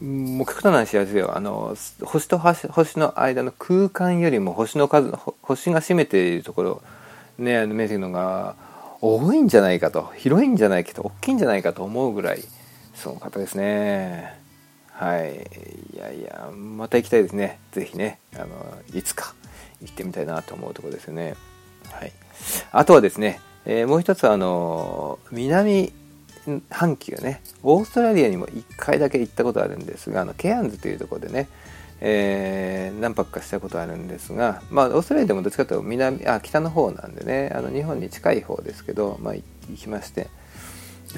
[0.00, 1.36] もう極端な話ですよ。
[1.36, 6.82] あの星と星の間の空間よりも星の数星が占めているところ
[7.38, 8.54] ねあの面積のが
[9.00, 12.44] 多いんじゃないかと広いんじゃないかと大きいんじゃないかと思うぐらい
[13.00, 14.38] すごかったですね
[14.92, 15.48] はい
[15.94, 18.46] いやいやまた行きたいですね是非ねあの
[18.92, 19.34] いつか
[19.80, 21.34] 行ってみたいなと思うとこですよね
[21.90, 22.12] はい
[22.70, 25.92] あとはですね、えー、もう一つあの南
[26.70, 31.48] 半球ねオーストラリアにも1回だけ行ったことあるんですがあのケアンズというところでね
[32.02, 39.44] えー、何泊かしたことあるんですが、まあ、オーストラリアでもどっちかというと南あ北の方なんでねあの日本に近い方ですけど、まあ、行
[39.76, 40.28] きまして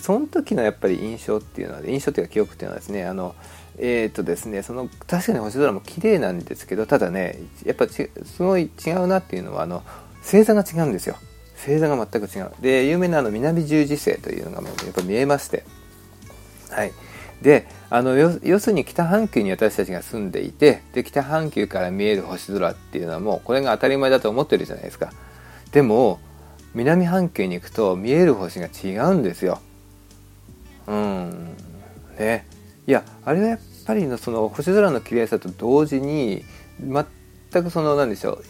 [0.00, 3.34] その時のやっぱり印象っていうのは印象っていうか記憶っていうのはですねあの
[3.78, 9.82] えっ、ー、とですねその確かに星空も綺麗なんですけどただねやっぱすごい違うなっていうのはあの
[10.22, 11.16] 星座が違うんですよ。
[11.56, 12.50] 星座が全く違う。
[12.60, 15.64] で有名なあの南十字星というのがもうやっぱ見えまして。
[16.70, 16.92] はい。
[17.42, 25.12] であの要するに北半球に私たちが住んでいてで北半球から見える星空っていうのはもうこれが当たり前だと思ってるじゃないですか。
[25.72, 26.20] でも
[26.74, 29.60] 南半球に行くと見える星が違うんですよ。
[30.86, 31.56] うん。
[32.18, 32.46] ね。
[32.86, 36.44] いやあれはやっぱりのその星空の綺麗さと同時に
[36.80, 38.42] 全くその何でしょ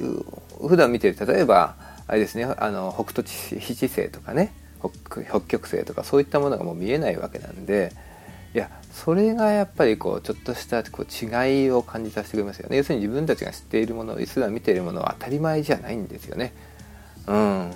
[0.61, 7.93] う普段見てる例えばあれですねあの北斗七星とかね北極星とかそういったものがもう見えないわけなんで
[8.55, 12.77] いやそれがやっぱりこうちょっとしたこう違いを感じさせてくれますよね。
[12.77, 16.53] 要するに自分たちが知っているものすら見ているものは当たり前じゃないんですよね。
[17.27, 17.73] うん。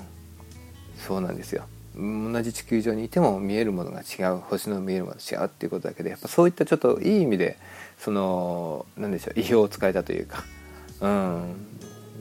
[0.99, 1.64] そうなんですよ。
[1.97, 7.59] 同じ地球上にいても見えるものが違う星の見えるものが違うっていうことだけでやっぱそういったちょっといい意味で
[7.99, 10.45] その何でしょう意表をつかれたというか。
[11.01, 11.57] うん。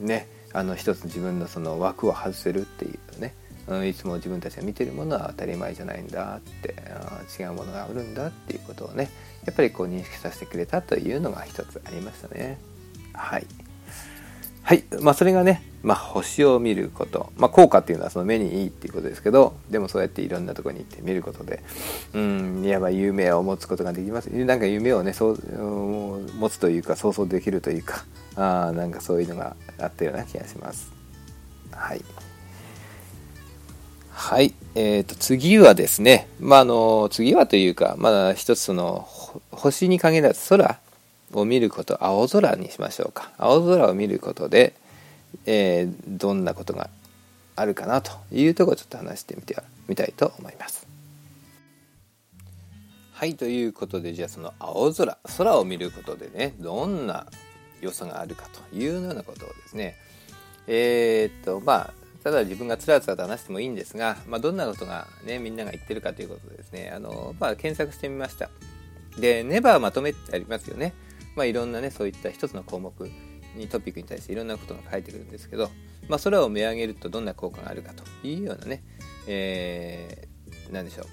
[0.00, 0.28] ね。
[0.52, 3.34] あの一つ自分のその枠を外せるっていうね。
[3.88, 6.74] いつも自分たちが見てるものは当たり前じゃないんだって。
[7.38, 9.10] 違うものがあるんだっていうことをね
[9.44, 12.58] やっぱりこう認識させてくれたというのが一つありましたね。
[13.12, 13.46] はい。
[14.66, 14.82] はい。
[15.00, 21.62] まあ、それがね、まあ、星を見ること、まあ、効果っていうのはその目にいいっていうことですけどでもそうやっていろんなところに行って見ることで
[22.14, 24.26] うんいわば夢を持つことができます。
[24.26, 25.38] なんか夢をねそう
[26.36, 30.90] 持つというか想像できるというかああなんかそういうのがあったような気がします。
[31.70, 32.02] はい。
[34.10, 34.52] はい。
[34.74, 39.06] えっ、ー、と、次はですね、まあ、あの、次はというか、まだ一つその、
[39.50, 40.80] 星に限らず空。
[41.40, 43.30] を見ること、青空にしましょうか。
[43.38, 44.74] 青空を見ることで、
[45.44, 46.90] えー、どんなことが
[47.54, 49.56] あるかなというところをちょっと話してみて
[49.88, 50.86] みたいと思います。
[53.12, 57.26] はい、ということで、じゃあその青空、空を見ることでね、どんな
[57.80, 59.96] 良さがあるかというようなことをですね、
[60.66, 61.94] えー、っと、まあ、
[62.26, 68.50] ただ自分がつらつらと話してもいいんですが、まあ、どんなことがねみんなが言ってるかということでですねあの、まあ、検索してみました
[69.16, 70.92] でネバーまとめってありますよね、
[71.36, 72.92] まあ、いろんなねそういった一つの項目
[73.54, 75.70] にトピックに対していろんなことが書いてくるんですけど、
[76.08, 78.82] まあ、空を見上げるとどんな効果があるかというようなね、
[79.26, 81.06] えー、何でしょう。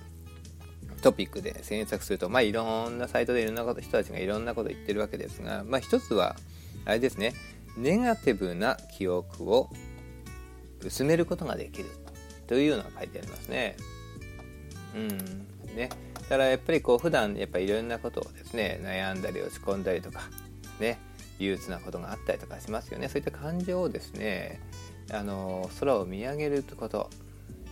[1.01, 6.37] トピックで検索すると、まあ、いろんなサイトでいろんなこと人たちがいろんなこと言ってるわけですが、まあ、一つは
[6.85, 7.33] あれですね。
[7.75, 9.69] ネガティブな記憶を
[10.81, 11.89] 薄めることができる
[12.47, 13.75] というのが書いてありますね。
[14.95, 15.75] うん。
[15.75, 15.89] ね、
[16.33, 20.21] からやっぱりこう普段やっぱいろんなことをですね悩んだり落ち込んだりとか
[20.79, 20.99] ね
[21.37, 23.07] 憂鬱なことがあったりとかしますよね。
[23.07, 24.59] そういった感情をですね
[25.11, 27.11] あの空を見上げること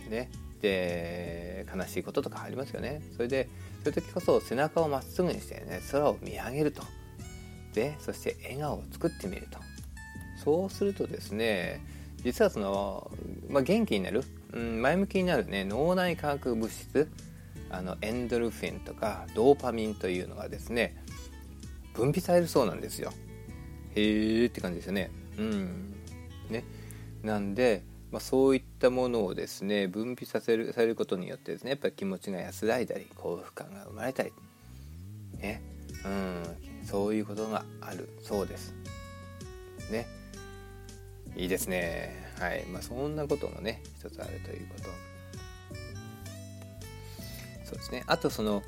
[0.08, 3.02] ねで悲しいこととかありますよね。
[3.16, 3.48] それで
[3.82, 6.84] そういう時こそ背中をまっすぐにしてね空を見上げると。
[7.74, 9.58] でそして笑顔を作ってみると。
[10.44, 11.80] そうするとですね
[12.22, 13.10] 実はその、
[13.48, 14.22] まあ、元気になる、
[14.52, 17.08] うん、前向きになるね脳内化学物質
[17.72, 20.96] あのエンドルフィンとかドーパミンというのがですね
[21.94, 23.12] 分泌されるそうなんですよ。
[23.94, 25.10] へえって感じですよね。
[25.38, 25.94] うん。
[26.48, 26.64] ね。
[27.22, 34.32] なんで、まあ、そういったものをですね分泌させるされることによってですねやっぱり気持ちが安らいだり幸福感が生まれたり
[35.38, 35.62] ね
[36.04, 38.74] うんそういうことがあるそうです。
[39.90, 40.06] ね。
[41.36, 44.88] いいですねはいまあそんなこともね一つあるということ
[47.72, 48.04] そうですね。
[48.06, 48.62] あとその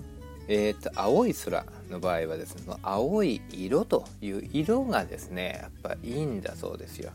[0.47, 7.12] えーと、青い空の場合はですねその青い色という色がですねやっぱいいんだそうですよ、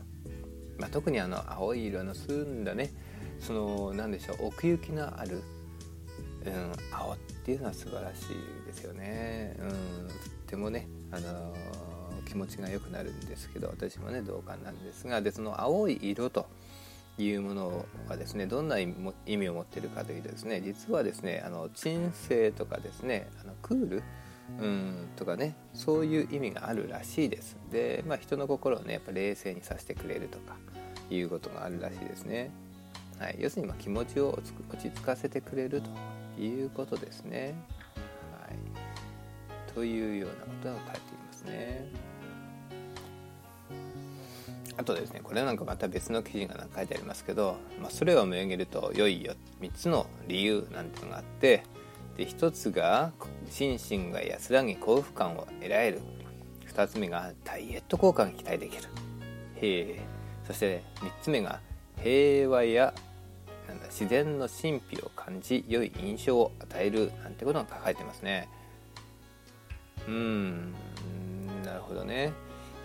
[0.78, 2.90] まあ、特にあの青い色の澄んだね
[3.38, 5.42] その何でしょう奥行きのある、
[6.44, 9.76] うん、青っていうのは素晴らしいですよね、うん、とっ
[10.48, 11.90] てもねあのー
[12.30, 16.46] 気持ちが良くなるんですけど私もね同感なんですがでその青い色と
[17.22, 18.86] いうものはですねどんな意
[19.26, 24.02] 味を持っているかというとですね実はですねあの鎮静とかですねあのクール
[24.58, 27.56] うんとかねそういう意味があるらしいです。
[27.70, 30.56] で、まあ、人の心をねやっぱ冷静にさせてくれるとか
[31.10, 32.50] いうことがあるらしいですね、
[33.18, 34.42] はい、要するにま気持ちを落
[34.78, 35.82] ち着かせてくれる
[36.36, 37.54] ということですね、
[38.40, 42.09] はい、というようなことが書いていますね。
[44.80, 51.64] あとですねこれなんかまた別の記事が書いてありますけど、まあ、それを見上げると良いよ3つの理由なんていうのがあって
[52.16, 53.12] で1つが
[53.50, 56.00] 心身が安らぎ幸福感を得られる。
[56.68, 58.84] 2つ目がダイエット効果が期待できる。
[59.56, 60.00] へえ。
[60.46, 61.60] そして3つ目が
[62.02, 62.94] 平和や
[63.68, 68.48] なんだ自然の神秘を感じ良い印象を与えるなんてことが書かれてますね。
[70.08, 70.72] うん。
[71.64, 72.32] なるほどね。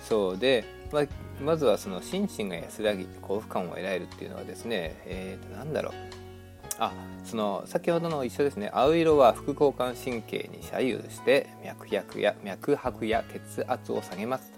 [0.01, 0.37] そう。
[0.37, 1.03] でまあ、
[1.41, 5.93] まずはその心身が安らぎ幸福感を得られるっていうのはですねえー、となんだろう。
[6.77, 6.91] あ
[7.23, 8.69] その先ほどの一緒ですね。
[8.73, 14.51] 青色は副交感神経に左右して脈拍や脈拍や血圧を下げます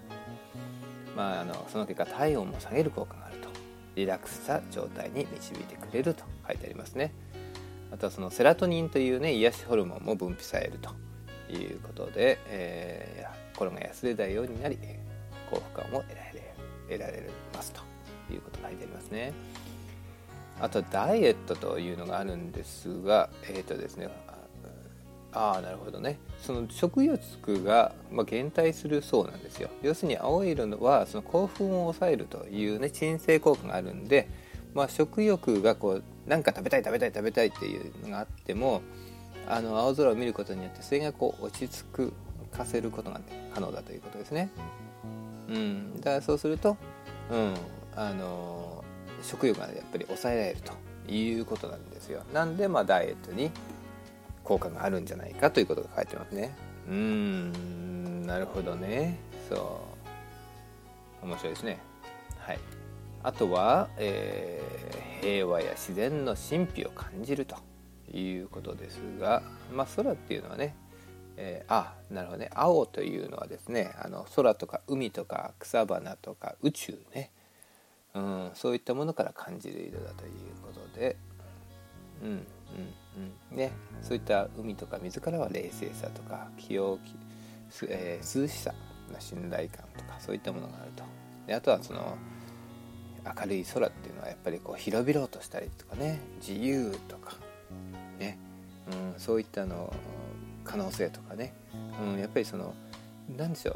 [1.16, 3.48] まあ、あのその結果体温も下げる効果があると。
[3.96, 7.12] リラックスした状態に導いてくれると書いてありますね。
[7.92, 10.90] あとはそのセラトニンというね癒しホルモンも分泌されると。
[11.50, 14.78] いうことで、えー、心が安れたようになり
[15.50, 16.27] 幸福感を得られる。
[16.88, 17.80] 得られますと
[18.32, 19.32] いうことが書いてありますね。
[20.60, 24.08] あとダイエットというのがあるんですがえっ、ー、とですね
[25.32, 34.28] ああなるほどねその食欲が、まあ、減退するそうなんですよ要するに青い色はその興奮を抑えるというね鎮静効果があるんで、
[34.74, 38.82] まあ、食欲がこうなんか食べたい食べたい食べたいっていうのがあっても
[39.46, 42.12] あの青空を見ることによってそれがこう落ち着く
[42.50, 43.20] かせることが
[43.54, 44.50] 可能だということですね。
[45.48, 46.76] うん、だからそうすると、
[47.30, 47.54] うん、
[47.96, 48.84] あの
[49.22, 50.72] 食欲がやっぱり抑えられると
[51.10, 52.22] いうことなんですよ。
[52.32, 53.50] なんでまあダイエットに
[54.44, 56.54] 効果があるんじゃないかということが書いてますね。
[56.88, 59.18] うーんなるほどね
[59.48, 59.80] そ
[61.22, 61.78] う面白いですね。
[62.38, 62.58] はい
[63.22, 67.56] あとは、えー、平和や自然の神秘を感じると
[68.16, 69.42] いうことですが、
[69.74, 70.74] まあ、空っていうのはね、
[71.40, 72.50] えー、あなるほどね。
[72.52, 77.30] 青というのはですねあの空とか海とか草花とか宇宙ね、
[78.12, 81.16] うん、そういったものから感じる色だということで、
[82.22, 82.38] うんうん
[83.50, 83.56] うん。
[83.56, 83.70] ね、
[84.02, 86.98] そういった海とか水からは冷静さとか気温、
[87.88, 88.74] えー、涼しさ
[89.20, 91.04] 信頼感とかそういったものがあると。
[91.46, 92.16] であとはその
[93.24, 96.20] 明るい空っていうのはやっぱりこう広々としたりとかね。
[96.40, 97.36] 自由とか。
[98.18, 98.38] ね、
[98.90, 99.92] うん、そういったの
[100.68, 101.54] 可能性とかね、
[102.00, 102.74] うん、やっぱりその
[103.36, 103.72] 何でしょ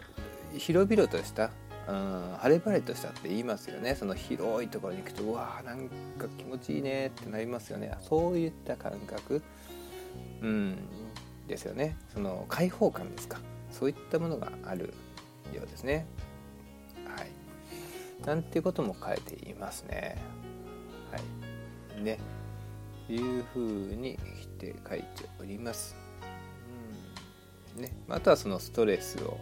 [0.54, 0.58] う。
[0.58, 1.50] 広々とした
[1.88, 3.96] うん、晴れ晴れとしたって言いますよね。
[3.96, 7.92] その広いところに行くとうわーなんか気持ちいいねってなりますよね。
[8.02, 9.42] そういった感覚、
[10.42, 10.76] うん、
[11.48, 11.96] ですよね。
[12.14, 13.40] その開放感ですか。
[13.72, 14.94] そういったものがある
[15.52, 16.06] ようですね。
[17.16, 17.30] はい。
[18.24, 20.18] なんていうことも書いていますね。
[21.10, 21.18] は
[21.98, 22.02] い。
[22.02, 22.18] ね。
[23.08, 25.06] いうふうにして書いて
[25.40, 25.96] おります、
[27.76, 29.38] ね、あとはそのストレスを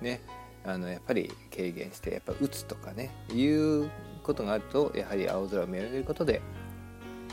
[0.00, 0.20] ね
[0.64, 3.90] あのやっぱり軽減してやっぱ打つとかねいう
[4.22, 6.40] ことがあるとやはり青空を見上げることで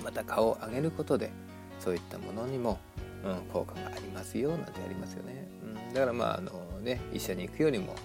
[0.04, 1.32] また顔を上げることで
[1.80, 2.80] そういったものにも、
[3.24, 7.96] うん、効果がありますよなんてありますよね、うん、だからまああのね医者に行くよりも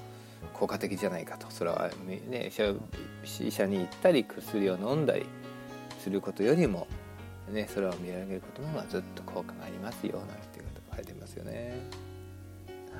[0.52, 1.46] 効果的じゃないかと。
[1.50, 5.26] それはね医者に行ったり薬を飲んだり
[5.98, 6.86] することよりも
[7.50, 12.05] ね空を見上げることの方がずっと効果がありますよなんていうことが書いてますよね。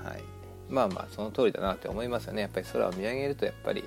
[0.07, 0.23] はい。
[0.69, 2.43] まあまあその通りだなって思いますよね。
[2.43, 3.85] やっぱり空を見上げるとやっぱり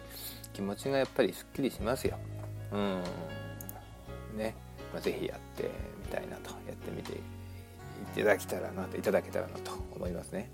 [0.53, 2.17] 気持ちがやっぱりすっきりしますよ。
[2.71, 3.03] うん。
[4.37, 4.55] ね、
[4.93, 5.69] まあ、ぜひやって
[6.05, 10.49] みたいなとやってみていただけたらなといただけたらなと思いますね。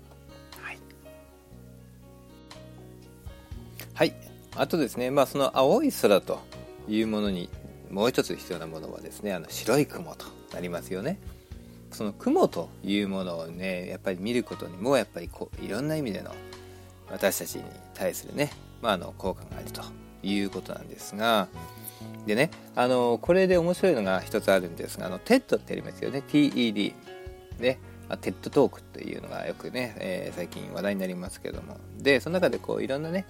[0.60, 0.78] はい。
[3.94, 4.14] はい。
[4.56, 6.40] あとですねまあその青い空と
[6.88, 7.50] いうものに
[7.90, 11.18] もう一つ必要なものはですねあの白い雲となりますよね。
[11.96, 16.30] その雲というものをねやっぱり見ることにもやっぱりこういろんな意味での
[17.10, 18.50] 私たちに対するね、
[18.82, 19.80] まあ、あの効果があると
[20.22, 21.48] いうことなんですが
[22.26, 26.22] でねあのこれで面白いのが一つあるんですがあの TED ってありますよね。
[26.28, 26.92] TED
[27.60, 27.78] ね
[28.10, 31.78] TED トークというのがよくね、えー、最近話題になりますけども。
[31.98, 33.24] でその中でこういろんなね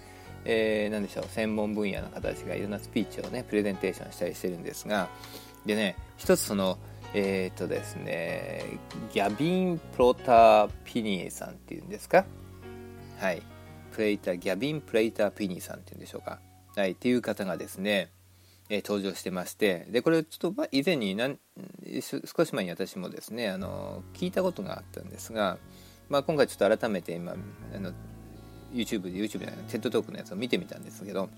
[0.49, 5.09] えー、何でしょう専門分野の方たちがいろんなスピーチをねプレゼンテーションしたりしてるんですが
[5.65, 6.77] でね一つその
[7.13, 8.79] えっ、ー、とですね、
[9.13, 12.25] ギャビン・プロター・ピニーさんっていうんですか？
[13.19, 13.41] はい。
[13.91, 16.39] プレイター、ギャビン・プレイター・ピニーさんっていうんでしょうか？
[16.75, 16.91] はい。
[16.91, 18.11] っていう方がですね、
[18.69, 21.39] えー、登場してまして、で、これちょっと以前に何
[22.01, 25.57] 少し前に私もですね、あの、聞いたことがあったんですが、
[26.09, 27.93] まあ、今回ちょっと改めて今、あの、
[28.73, 31.29] YouTube で YouTube で TED トークのやつを見てみたんですけど、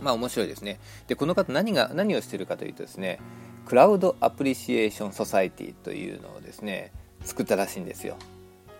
[0.00, 0.80] まあ面白いですね。
[1.06, 3.20] で、この方何が、何をしてるかというとですね、
[3.66, 6.92] クラウドアプリシエーションソサイティというのをですね
[7.24, 8.16] 作ったらしいんですよ。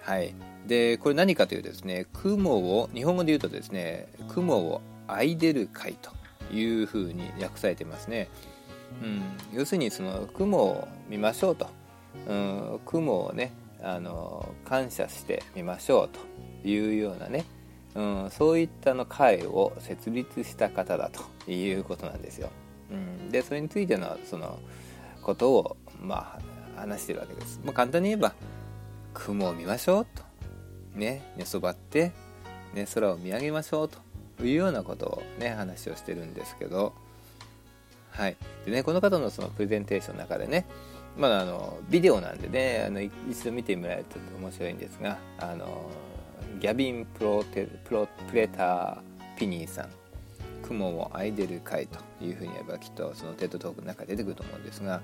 [0.00, 0.32] はい、
[0.68, 6.10] でこれ何かというとですね雲を日本語で言うとですね雲をアイデル会と
[6.54, 8.28] いうふうに訳されてますね。
[9.02, 11.68] うん、要するにその雲を見ましょうと、
[12.28, 16.08] うん、雲をねあの感謝してみましょう
[16.62, 17.44] というようなね、
[17.96, 22.50] うん、そういったの会を設立した方だということなんですよ。
[22.90, 24.60] うん、でそれについてのその
[25.26, 26.38] ことをま
[26.76, 27.60] あ話してるわけです。
[27.64, 28.32] まあ、簡単に言えば
[29.12, 30.22] 雲を見ましょうと。
[30.94, 31.32] ね。
[31.36, 32.12] 寝そばって、
[32.74, 33.98] ね、空を見上げましょうと
[34.44, 36.94] いうようなことをね話をしてるんですけど。
[38.10, 38.36] はい。
[38.64, 40.64] でねこの方のそのプレゼンテーションの中でね
[41.18, 43.12] まだあのビデオなんでねあの一
[43.44, 45.90] 度見てもらえると面白いんですがあの
[46.60, 50.05] ギャビンプロテプロプレターピニーさん。
[50.66, 55.00] 雲をアイデル会というふうに言えばきっとそのテッドトークの中で出てくると思うんですが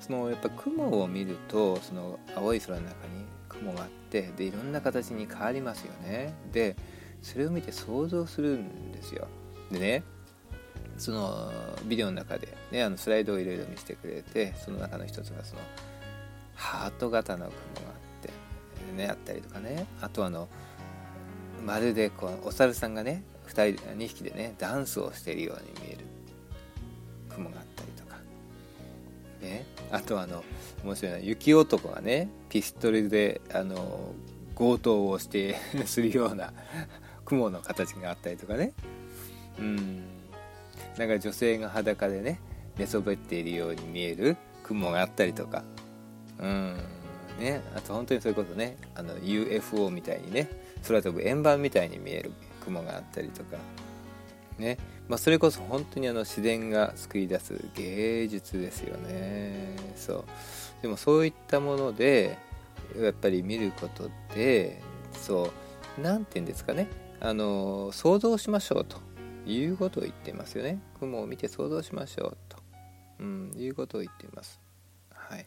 [0.00, 6.34] そのやっぱ雲を見るとその青い空の中に雲があってでいろんな形に変わりますよね。
[6.52, 6.76] で
[7.22, 9.28] それを見て想像するんですよ。
[9.70, 10.02] でね
[10.98, 11.50] その
[11.84, 15.62] ビデオの中で、ね、あのスライドをいろいろ見せてくれてその中の一つがその
[16.54, 18.30] ハート型の雲があって
[18.96, 19.86] ねあったりとかね。
[20.00, 20.48] あとあの
[21.64, 23.22] まるでこうお猿さんがね
[23.52, 26.04] 2人2匹でねダンスをしているように見える。
[27.28, 28.16] 雲があったりとか。
[29.40, 29.66] ね。
[29.90, 30.42] あとあの
[30.84, 34.12] 面白いのは雪男がねピストルであの
[34.54, 36.52] 強盗をして するような
[37.24, 38.72] 雲の形があったりとかね。
[39.58, 40.02] うん。
[40.96, 42.40] なんか女性が裸でね
[42.76, 45.64] 寝そべっているように見える雲があったりとか。
[46.38, 46.76] うん。
[47.38, 47.62] ね。
[47.74, 48.76] あと本当にそういうことね。
[48.94, 50.48] あの UFO みたいにね
[50.86, 52.32] 空飛ぶ円盤みたいに見える。
[52.64, 53.56] 雲があったりとか。
[54.58, 54.78] ね。
[55.08, 59.76] まあ、それこそ本当にあの自然が作り出す芸術ですよね。
[59.96, 60.24] そう。
[60.82, 62.38] でもそういったもので
[62.98, 64.80] やっぱり見ることで
[65.12, 65.44] そ
[65.98, 66.00] う。
[66.00, 66.88] 何て言うんですかね。
[67.20, 68.98] あの想像しましょうと
[69.46, 70.80] いうことを言ってますよね。
[70.98, 72.56] 雲を見て想像しましょうと、
[73.20, 74.60] うん、いうことを言っています。
[75.10, 75.46] はい。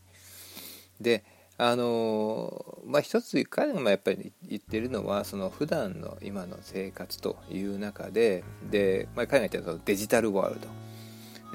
[1.01, 1.23] で
[1.57, 10.67] あのまあ一つ彼がやっぱり言ってるのはその普段の今の生活という中でで、まあ、彼が言ってるデジタルワールド。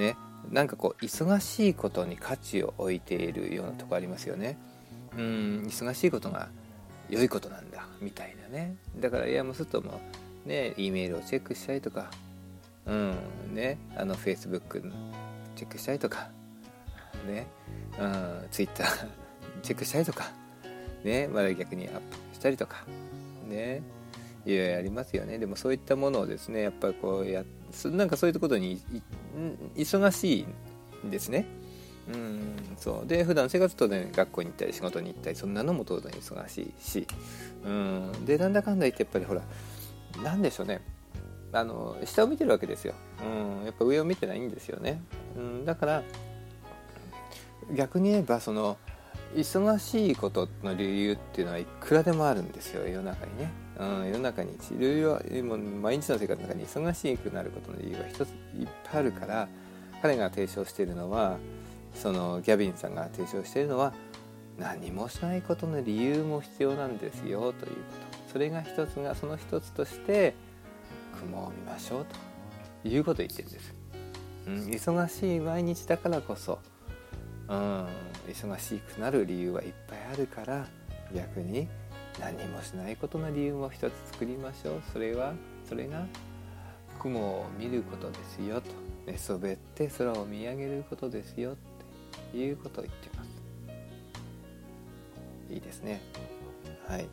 [0.03, 0.17] ね。
[0.51, 4.59] なんかこう忙しいことに価値を置いているようなとこありますよね。
[5.17, 6.49] うん忙しいことが
[7.11, 8.77] 良いことなんだみたいなね。
[8.97, 10.01] だからいやもうするとも
[10.47, 12.11] ね E メールをチェックしたりとか。
[12.87, 13.15] うん
[13.53, 13.79] ね。
[13.97, 14.91] あの Facebook
[15.57, 16.31] チェックしたりとか。
[17.29, 17.47] ね。
[17.99, 18.87] うん Twitter
[19.63, 20.31] チェックしたりとか。
[21.05, 22.01] ねまだ逆にアップ
[22.35, 22.85] したりとか。
[23.49, 23.83] ね
[24.47, 25.39] いろいろありますよね。
[25.39, 27.45] でもそういったものをですねやっぱりこうや
[27.85, 28.81] なんかそういうことに
[29.77, 30.41] 忙し
[31.03, 31.47] いんですね。
[32.13, 33.07] うんそう。
[33.07, 37.07] で普段生活とね学校に行ったり仕事に行ったりそんなのも当然忙しいし。
[37.65, 38.25] うん。
[38.25, 39.43] でなんだかんだ言ってやっぱりほら
[40.23, 40.81] 何でしょうね。
[41.53, 42.95] あの下を見てるわけですよ、
[43.25, 45.03] うん、やっぱ上を見てないんですよね、
[45.37, 46.03] うん、だから
[47.75, 48.79] 逆に言えばその
[49.35, 54.57] 忙しいことの理由っていうのはいくらでもあるんですよ世の中にね、うん、世の中にい
[55.03, 58.29] ろいろ毎日の生活の中に忙しくなることの理由が一つ
[58.59, 59.49] いっぱいあるから
[60.03, 61.39] 彼が提唱しているのは
[61.95, 63.93] そのギャビンさんが提唱しているのは
[64.59, 67.57] 何もしないことの理由も必要なんですよというこ
[68.13, 68.33] と。
[68.33, 70.35] それが一つがその一つとして
[71.21, 72.07] 雲を見ましょう
[72.83, 73.75] ということを言ってるんです、
[74.47, 76.61] うん、忙しい毎日だからこそ、
[77.49, 77.87] うん、
[78.31, 80.67] 忙しくなる理由はいっぱいあるから
[81.15, 81.69] 逆に
[82.19, 84.83] 何もしないことの理由も一つ作りましょう。
[84.93, 85.35] それは
[85.69, 86.07] それが
[86.99, 88.69] 雲を見ることですよと。
[89.07, 91.57] 寝そべって空を見上げることですよっ
[92.31, 93.31] ていうことを言ってます。
[95.53, 96.01] いいですね。
[96.87, 97.09] はい。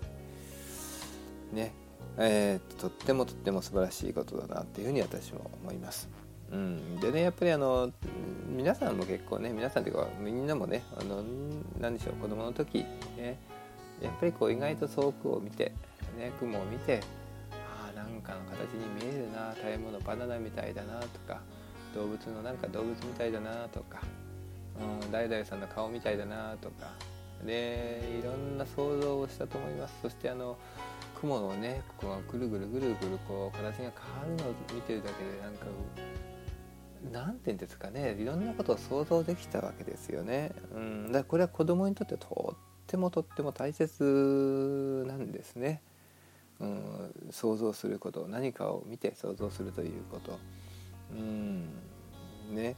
[1.53, 1.71] ね。
[2.17, 6.09] えー、とってもとっても素晴らしいことだなっていうふうに私も思います。
[6.51, 7.91] うん、でねやっぱりあの
[8.47, 11.23] 皆さんも結構ね皆さんというかみんなもねあの
[11.79, 12.85] 何でしょう子供の時
[13.17, 13.37] ね
[14.01, 15.73] やっぱりこう意外と遠くを見て、
[16.17, 17.01] ね、雲を見て
[17.51, 21.41] ああなんかの形に見えるな食べ物バナナみたいだなとか
[21.93, 24.01] 動物のなんか動物みたいだなとか、
[25.01, 26.91] うん、誰々さんの顔みたいだなとか
[27.45, 29.95] でいろんな想像をしたと思います。
[30.01, 30.57] そしてあの
[31.19, 33.91] 雲のねここがぐるぐるぐるぐるこう形が変わ
[34.27, 35.65] るのを見てるだけでなんか
[37.11, 40.51] 何て言うんですかねいろんなことを想像できたわけですよね。
[40.75, 45.81] うん、だからこれは子供にとってとってもとっても大切なんですね。
[46.59, 50.39] うん、想像すること何かを見て想像するということ。
[51.11, 51.67] うん
[52.51, 52.75] ね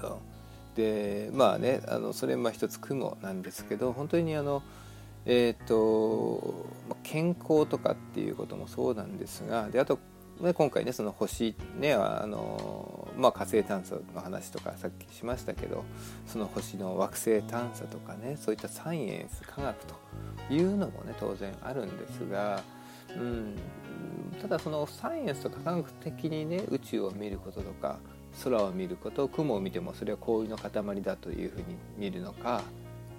[0.00, 0.18] そう
[0.76, 4.62] でまあねあのそれまあ一つ雲なんですけど本当にあの
[5.24, 6.66] えっ、ー、と
[7.02, 9.98] 健康とかっていうこともそうなんですがであと
[10.40, 15.84] で今回ねその星ねあの、まあ、火星探査の話とかさっきしましたけど
[16.26, 19.94] その星の惑星探査とかねそういったサイエンス科学と
[20.50, 22.62] いうのもね当然あるんですが、
[23.16, 23.56] うん、
[24.42, 27.98] ただそのサイエンスとか科学的にね宇宙を見ることとか
[28.44, 30.70] 空を見ること雲を見てもそれは氷の塊
[31.02, 31.64] だというふうに
[31.96, 32.62] 見るのか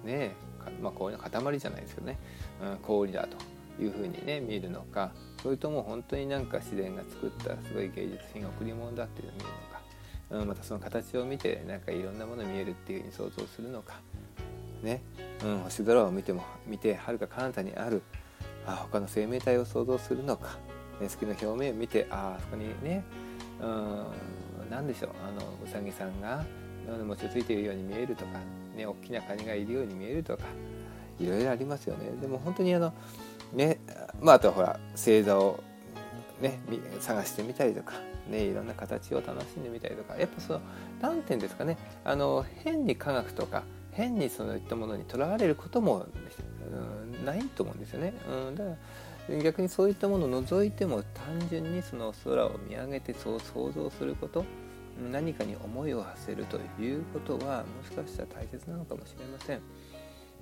[0.03, 0.35] ね
[0.83, 2.19] まあ氷の塊じゃないですけどね、
[2.61, 3.56] うん、氷だと。
[3.79, 5.11] いうふうにね見るのか
[5.41, 13.95] それとも本当になんか自然が作ったすごい芸術品贈り物だっていうのを見るのか、うん、またその形を見てなんかいろんなもの見えるっていうふうに想像するのか
[14.81, 15.01] ね、
[15.43, 18.01] うん、星空を見ても見てはるか彼方にある
[18.65, 20.57] あ他の生命体を想像するのか、
[20.99, 23.03] ね、月の表面を見てあそこにね
[23.61, 24.05] うん
[24.69, 26.45] 何でしょうあのうさぎさんが
[27.05, 28.39] 餅ついているように見えるとか、
[28.75, 30.43] ね、大きなカニがいるように見えるとか
[31.19, 32.11] いろいろありますよね。
[32.21, 32.93] でも本当にあの
[33.53, 33.79] ね
[34.21, 35.63] まあ、あとはほら星座を、
[36.41, 36.59] ね、
[36.99, 37.93] 探してみたりとか、
[38.29, 40.61] ね、いろんな形を楽しんでみたりとかやっぱその
[41.01, 46.05] 何て言うんですかねあの変に科学とか変にそういったものにとらわれることも、
[46.71, 48.13] うん、ないと思うんですよね。
[48.29, 48.69] うん、だか
[49.29, 54.45] ら逆にそういったものを除いても単純にその空を見上げてそう想像すること
[55.11, 59.61] 何かに思いを馳せるということはもしかしたら大切なのかもしれません。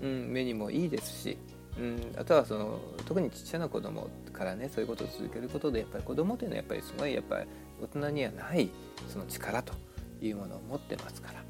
[0.02, 1.38] うん、目にもいいですし、
[1.78, 7.46] うん、あとはその特にちっちゃな子供からねそういうことを続けることでやっぱり子供っていうのはやっぱりすごいやっぱり
[7.82, 8.70] 大人にはない
[9.10, 9.74] その力と
[10.22, 11.44] いうものを持ってますから。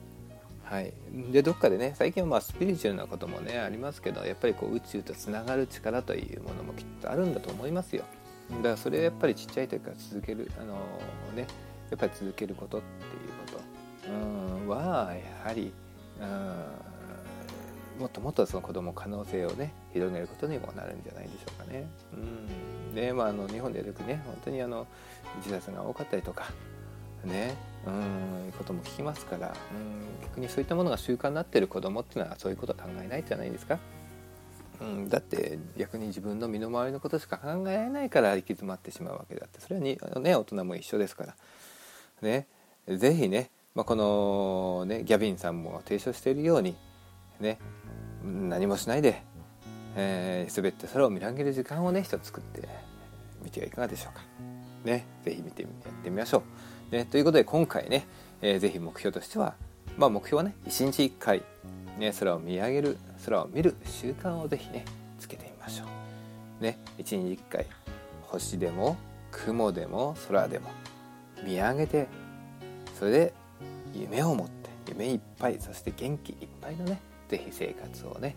[0.64, 0.92] はい、
[1.32, 8.04] でどっかでね最近はまあスピリチュアルなこともねありますけどやっぱりこう宇宙とつながる力というものもきっとあるんだと思いますよ。
[8.50, 11.48] だからそれをやっぱりちっちゃい時から続けるあのー、ね
[11.92, 13.76] やっぱり続けることっていうこと。
[14.10, 15.72] うんはやはり
[16.20, 16.95] うん
[18.00, 21.88] もっともっとその子供可能性をね広げることにもなるんじゃないでしょうかね。
[22.14, 22.96] うん。
[22.96, 24.88] でまあ、あの日本でよくね本当にあの
[25.38, 26.52] 自殺が多かったりとか
[27.24, 27.56] ね。
[27.86, 28.52] うん。
[28.58, 30.28] ことも聞きますからうん。
[30.28, 33.80] 逆にそういったものが習慣になってる子供っていうのはそういうことは考えないじゃないですか。
[34.82, 39.62] うん、だって逆に自分の身の回りのことしか考えられないから行き詰まってしまうわけだって。
[39.62, 41.36] それはに、ね、大人も一緒ですから。
[42.22, 42.48] ね。
[42.88, 46.76] 是非ね、まあ、この、ね、ギャビンさんも提唱しているように
[47.40, 47.58] ね。
[48.26, 49.22] 何もしないで、
[49.96, 52.68] えー、滑って空を見上げる時間をね一つ作って
[53.44, 54.24] みてはいかがでしょうか。
[54.84, 56.44] ね、ぜひ見てやってみましょ
[56.92, 56.96] う。
[56.96, 58.08] ね、ということで今回ね、
[58.42, 59.56] えー、ぜひ目標としては、
[59.98, 61.44] まあ、目標はね1日1回、
[61.98, 64.86] ね、空を見上げる空を見る習慣をぜひね
[65.20, 65.86] つけてみましょ
[66.60, 66.64] う。
[66.64, 67.66] ね、1日1回
[68.22, 68.98] 星でも
[69.32, 70.70] 雲でも空でも
[71.44, 72.08] 見上げて
[72.98, 73.34] それで
[73.94, 77.00] 夢を持って夢いっぱいそして元気いっぱいのね
[77.30, 78.36] 是非生活をね、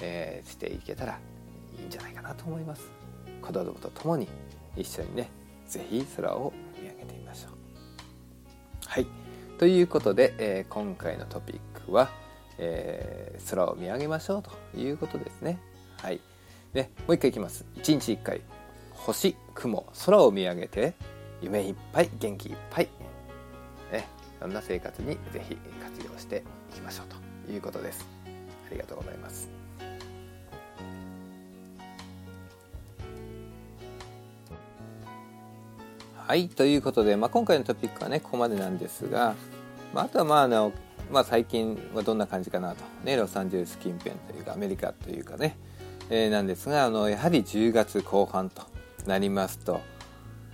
[0.00, 1.18] えー、していけたら
[1.78, 2.90] いいんじゃないかなと思います。
[3.42, 4.28] 子供と共に
[4.76, 5.30] 一緒にね
[5.66, 7.52] 是非空を見上げてみましょう。
[8.86, 9.06] はい。
[9.58, 12.10] ということで、えー、今回のトピックは、
[12.58, 15.58] えー、空を見上げましょうということですね。
[16.00, 16.20] はい。
[16.74, 17.64] ねもう一回いきます。
[17.76, 18.40] 一日一回。
[18.94, 20.94] 星雲空を見上げて
[21.40, 22.88] 夢いっぱい元気いっぱい。
[23.92, 24.06] ね
[24.40, 27.06] そんな生活にぜひ活用していきましょう
[27.46, 28.17] ということです。
[28.68, 29.48] ありがとうございます。
[36.28, 39.34] はいということで、まあ、今回のトピックはねここまでなんですが、
[39.94, 40.72] まあ、あとはまああの、
[41.10, 45.56] まあ、最近はどんな感じかなと、ね、ロサンゼルス近辺というかアメリカというかね、
[46.10, 48.60] えー、なんですがあのやはり10月後半と
[49.06, 49.80] なりますと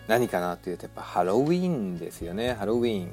[0.07, 2.53] 何かなというとやっぱハロウィンですよね。
[2.53, 3.11] ハロウィン。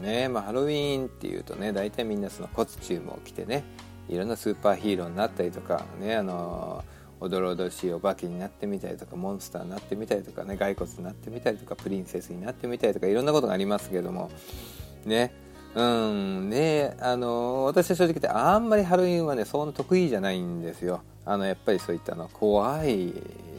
[0.00, 3.64] ねまあ、ハロウィンっていうとね大体みんなそのコスチュームを着てね
[4.08, 6.84] いろんなスーパーヒーローになったりとかねあの
[7.20, 14.30] おどろおどしいお化けになってみたりとかモンスターになってみたりとかね骸骨になってみたりとかプリンセスになってみたりとかいろんなことがありますけども
[15.04, 15.32] ね
[15.74, 21.02] うんねあの私は正直言ってあんまりハロウィンはねそんな得意じゃないんですよ。
[21.26, 23.12] あのやっぱりそういったの怖い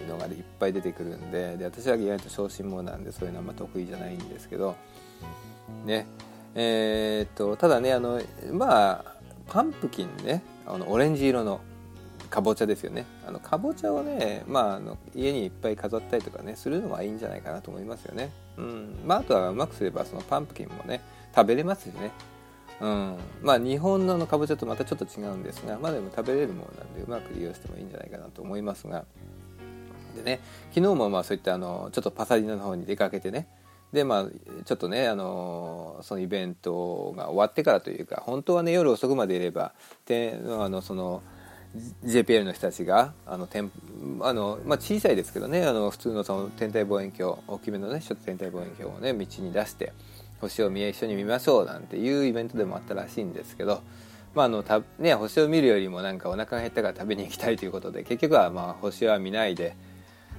[0.08, 4.76] のがいっぱい出てくるんでで私は意外と小心者なんでそういうのはあんま得意じゃないんですけど
[5.86, 6.08] ね
[6.56, 8.22] えー、っとただねあの
[8.54, 9.17] まあ
[9.48, 11.62] パンプキンねあのオレンジ色の
[12.30, 13.06] かぼちゃですよね。
[13.26, 18.96] あのかぼちゃをね、まあ、あの家にいっぱい飾ったりとかねするのはいいんじゃないかなと思いますよね、うん。
[19.06, 21.02] まあ、あとはうまくすればそのパンプキンもね
[21.34, 22.12] 食べれますしね。
[22.82, 23.16] うん。
[23.42, 29.06] まあ日本のかぼちゃとまたちょっと違うんですがまあでも食べれるものなんでうまく利用してもいいんじゃないかなと思いますが。
[30.18, 30.42] でね
[30.74, 33.48] 昨日もまあそういったあのちょっとパサリナの方に出かけてね
[33.94, 34.28] でまあ
[34.66, 39.74] ちょっとねあのそのイベントが終わってからというか本当はね夜遅くまでいれば
[40.10, 41.22] あのその
[42.06, 43.48] JPL の人たちがあの
[44.22, 49.94] あの、まあ、小さいですけどねあの普通のその天体望遠鏡大きめのねちょっと天体望遠鏡をね道に出して
[50.42, 53.82] 星を見一緒に見ましょうなんていうイベントでもあったらしいんですけど、
[54.36, 59.76] まああのたね、星を見るよりもなんかお腹が減ったから食べに行きたいということで結局はまあ星は見ないで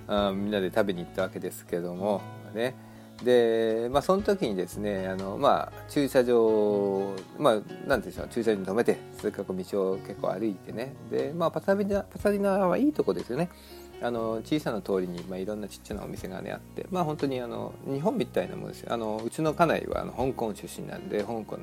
[0.07, 2.23] あみんなで食べに行ったわけですけども
[2.55, 2.75] ね。
[3.25, 13.49] で、まあ、その時にですねあの、まあ、駐車場、まあ、なんていうんでしょう駐車場に止めてそれから道を結構歩いてねで、まあ、パサリナパサリナはいいとこですよね。
[14.01, 18.93] あの小さな通りに、まあ、いろんなちっちゃなお店がねあって、まあ、本当にあの日本みたいなものですよ。
[18.93, 21.59] あのうちの家内はあの香港出身なんで香港、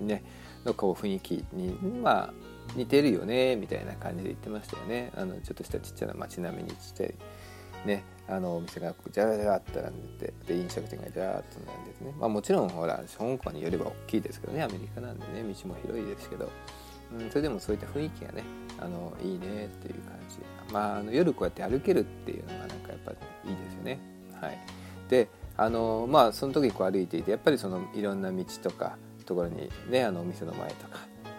[0.00, 0.22] ね、
[0.66, 2.34] のこう雰囲気に、まあ、
[2.76, 5.10] 似てるよねみたいな感じで言ってましたよね。
[5.16, 7.14] あのちょっとしたちっちゃな街並みにして
[7.86, 8.04] ね。
[8.28, 14.62] あのお店がじゃらじゃらって並んでてで飲食店がじゃらっと並んでてね、まあ、もちろんほら香港によれば大きいですけどね。
[14.62, 16.50] アメリカなんでね道も広いですけど、
[17.18, 18.44] うん、それでもそういった雰囲気がね
[18.78, 20.72] あのいいねっていう感じ。
[20.72, 23.98] まああの夜こうやって歩けるっていうのがなんかやっぱいいですよね。
[24.40, 24.58] はい。
[25.08, 30.98] であのまあその時こう歩いていてやっぱりそのいろんな道とかところにねあのお店の前とか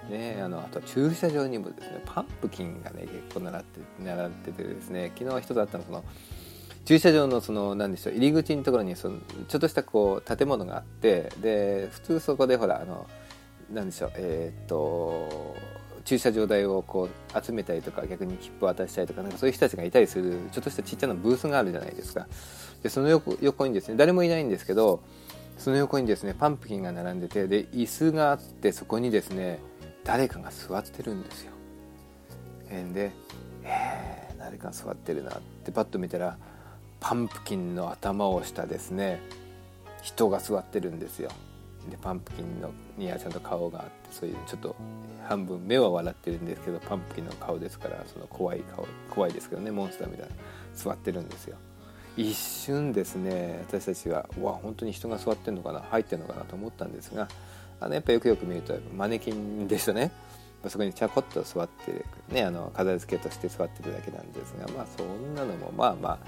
[0.09, 6.03] ね、あのあと駐車場にもですねパンプキンがね結構並って並っててですね昨日は一つあったのその
[6.89, 13.05] 駐車場のその何でしょう入り口のところにそのちょっとしたこう建物があってで普通そこでほらあの
[13.71, 15.55] 何でしょうえ、っと
[16.03, 22.27] 駐車場代をこう集めたりとか逆に切符を渡したりとかなんかそういう人たちがいたりするちょっとしたちっちゃなブースがあるじゃないですか。
[22.81, 25.03] でその横横にですね誰もいないんですけど
[25.59, 29.59] その横にですねパンプキンが並んでてで椅子があってそこにですね
[30.03, 31.51] 誰かが座ってるんですよ。
[32.95, 33.11] で
[33.63, 36.39] え、誰か座ってるなってパッと見たら
[36.99, 39.21] パンプキンの頭をしたですね
[40.01, 41.29] 人が座ってるんですよ。
[41.89, 44.75] でパンプキンのにはちゃんと顔があってそういうちょっと
[45.27, 50.35] 半分目は笑ってるんですけどパンプキンの顔ですからその怖い顔怖いですけどねモンスターみたいな
[50.75, 51.57] 座ってるんですよ。
[52.17, 57.29] 一瞬ですね私たちはうわ本当に人が座ってんのかな入ってんのかなと思ったんですが
[57.79, 60.11] あのやっぱよくよく見るとマネキンでしたね。
[60.67, 66.19] そこにちゃこっと座って、ね、あの飾り付けとして座ってるだけなんですがまあそんなのもまあまあ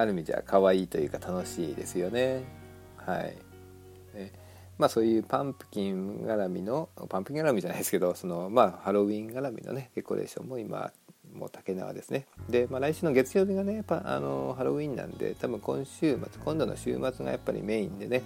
[0.00, 2.44] ある意味じゃ可愛いというか楽しいですよね。
[2.96, 3.36] はい。
[4.14, 4.32] ね。
[4.78, 10.92] まあそういうパンプキン絡みのパンプキン絡みじゃないですけどそのまあハロウィン絡みのねデコレーションも今
[11.34, 12.26] もう竹縄ですね。
[12.48, 18.22] で、まあ、来週の月曜日がねパあのハロウィンなんで多分今週末今度の週末がやっぱりメインでね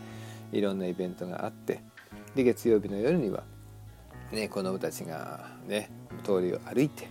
[0.52, 1.80] いろんなイベントがあって
[2.34, 3.44] で月曜日の夜には
[4.32, 5.90] ね子供たちがね
[6.24, 7.08] 通りを歩いて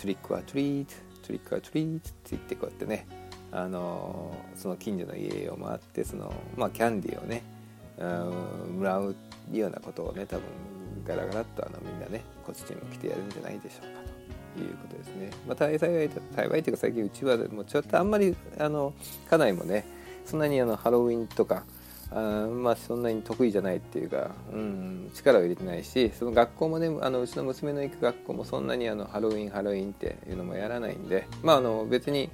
[0.00, 0.94] トリックはトリート
[1.26, 3.06] トリックはトリートって言ってこうやってね
[3.52, 7.42] あのその近所の家を回ってその、まあ、キャンディーをね
[8.76, 9.14] もらう
[9.52, 10.44] ようなことをね多分
[11.06, 14.02] ガラガラっとあのみんなねコスチューム着てやるんじゃないでしょうか
[14.56, 15.30] ということですね。
[15.46, 18.92] まあ、幸い幸いというか最近うちはもうちょっとあんまりあの
[19.30, 19.84] 家内もね
[20.24, 21.64] そんなにあのハロウィンとか
[22.14, 32.28] あまあそんなに得意じゃないっていうか、うん、力を入れてないしその学校もねあのうちの娘の行く学校もそんなにあのハロウィンハロウィンっていうのもやらないんでまああの別に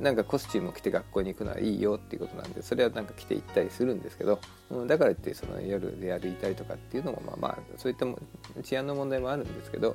[0.00, 8.06] なんかコスチュームを着て学校に行くのはいいよっていうことなんでそれはなんか着て行ったりするんですけど、うん、だからってその夜で歩いたりとかっていうのもまあまあそういった
[8.62, 9.94] 治安の問題もあるんですけど、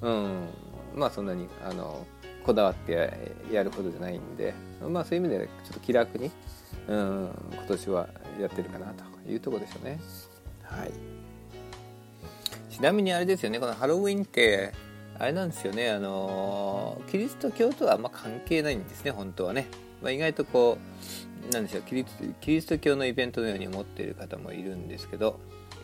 [0.00, 0.48] うん、
[0.96, 2.04] まあそんなにあの
[2.44, 3.12] こだわって
[3.52, 4.52] やるほどじゃないんで
[4.88, 6.30] まあそういう意味でちょっと気楽に、
[6.88, 8.08] うん、今年は
[8.40, 10.00] やってるかなというとこでしょうね。
[10.62, 10.90] はい
[12.70, 14.72] ちなみにあれですよねこのハロウィンって
[15.18, 19.66] あれなんですよねあのキリスト教とはあんま関係ないんですね本当はね、
[20.02, 20.78] まあ、意外とこ
[21.50, 22.06] うなんでしょうキリ
[22.40, 25.38] キリスト教のイベントのように思っている方もいるんですけど、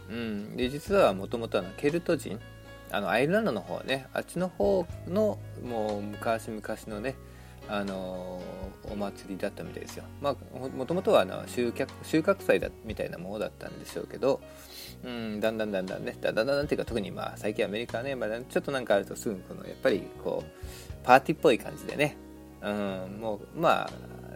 [0.08, 2.40] うん、で実はもともとケルト人
[2.90, 7.16] あのアイルランドの方ねあっちの方のもう昔々のね
[7.68, 8.40] あの
[8.90, 10.04] お祭りだったみたいですよ。
[10.20, 14.40] まあもともとはあの収穫収穫祭だみたいなものだったんでしょうけど、
[15.04, 22.16] うん、だんだんだんだんねだんだんだんっていうか特にまあ最近アメリカはね、まあ、ちょっとなんかあるとすぐこのやっぱりこうパーティーっぽい感じでね、
[22.62, 23.90] うん、もうまあ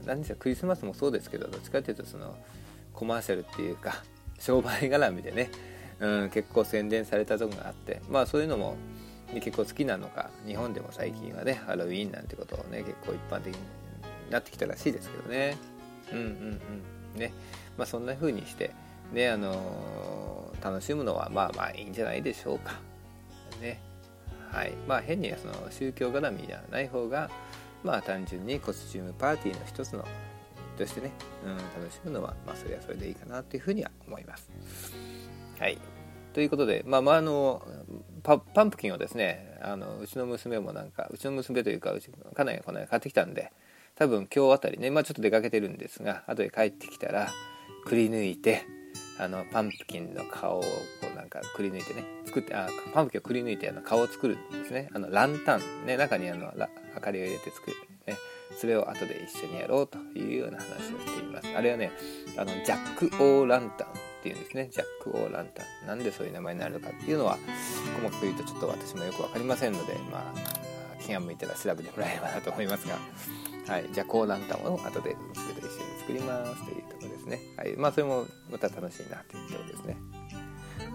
[0.05, 2.37] 何でしょうクリスマスもそうですけどどっちかっていうとその
[2.93, 4.03] コマーシャルっていうか
[4.39, 5.51] 商売絡みでね、
[6.01, 8.77] うん、結構宣伝されたとこがあってまあそういうのも
[9.33, 13.61] で結構好きなのか日本でも最近はねハロウィーンなんてことをね結構一般的に
[14.31, 15.57] なってきたらしいですけどね。
[16.13, 16.25] うんうん
[17.15, 17.21] うん。
[17.21, 17.33] ね。
[17.77, 18.71] まあそんな風にして
[19.13, 22.75] ねあのー、楽しむのはまあまあいいんじゃないでしょうか。
[23.61, 23.81] ね。
[24.51, 24.73] はい。
[24.87, 27.31] まあ変にその宗教絡みではない方が
[27.83, 30.05] まあ単純にコスチュームパーティーの一つの
[30.77, 31.13] としてね、
[31.45, 34.51] うん、楽しむのはまあそれはそれでいいかなというふうには思います。
[35.59, 35.79] はい。
[36.33, 37.63] ということで、まあ、まあ、あの
[38.23, 43.53] パンプキンをですねあのうちの娘もなんかうちの娘というかうち家内がこの間買ってきたんで
[43.97, 47.29] 多分今日あたりね、まあ、ちょっと出かけてるんですが後で帰ってきたら
[47.85, 48.65] くり抜いて
[49.19, 50.67] あのパンプキンの顔をこ
[51.13, 54.89] うなんかくり抜いてね作ってあパンプキンをくり抜いてあの顔を作るんですね。
[54.95, 56.53] あのランタンね中にあの
[56.95, 58.17] 明かりを入れて作る、ね、
[58.59, 61.49] それを後で一緒にやろうというような話をしています。
[61.55, 61.93] あれはね
[62.37, 63.89] あのジャック・オー・ランタン。
[64.23, 65.89] っていうんですねジャック・オー・ランタン。
[65.89, 67.37] なんでそういう名前になるのかっていうのは
[68.01, 72.97] 細かく言うとちょっと私もよく分かりませんのでまあ気が向いたら調べてもらえればなと思いますが、
[73.67, 79.97] はい、ジャック・オー・ランタンを後で娘と一緒に作りますというところですね、はいまあ、それもまた楽しいなというところですね。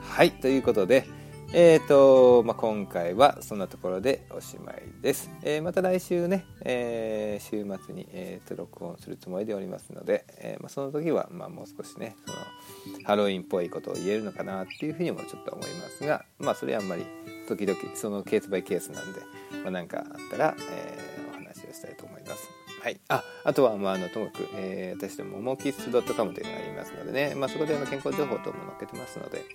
[0.02, 1.06] はいということで
[1.54, 5.32] えーとまあ、今回はそんなところでおしまいです。
[5.44, 17.06] えー、また来週ね、えー、週末に、えーと、録音するつもりでおりますので、えー、まあ、その時は、まあ、もう少しねそのハロウィンっぽいことを言えるのかなっていうふうにもちょっと思いますが、まあ、それはあんまり
[17.48, 19.22] 時々そのケースバイケースなんで、
[19.64, 20.98] まあ、何かあったら、え
[21.32, 22.50] お話をしたいと思います。
[22.84, 29.46] はい、ああとは、まあ、あのともかく、え私どもモキッス .com というのがありますのでね、まあ、そこであの健康情報等も載っけてますので。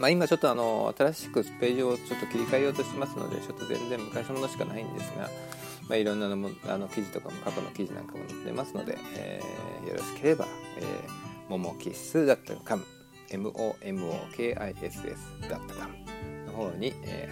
[0.00, 5.28] まあ、今ちょっとあの新しくページをちょっと切り替えようとしてますのでちょっと全然昔のものしかないんですが、
[5.88, 10.46] まあ、いろんなのもあの記事とかも過去の記事なんかも載ってますので、えー、よろしければ、
[10.78, 12.78] えー、ももキッスだったか
[13.28, 14.00] momokiss.com
[16.46, 17.30] の方に、え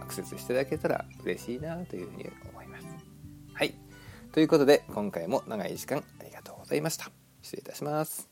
[0.00, 2.86] ー、アクセスしていただけたら嬉しいなというふうに思います。
[3.52, 3.74] はい。
[4.32, 7.10] ということで今回も長い時間ありがとうございました。
[7.42, 8.29] 失礼いたします。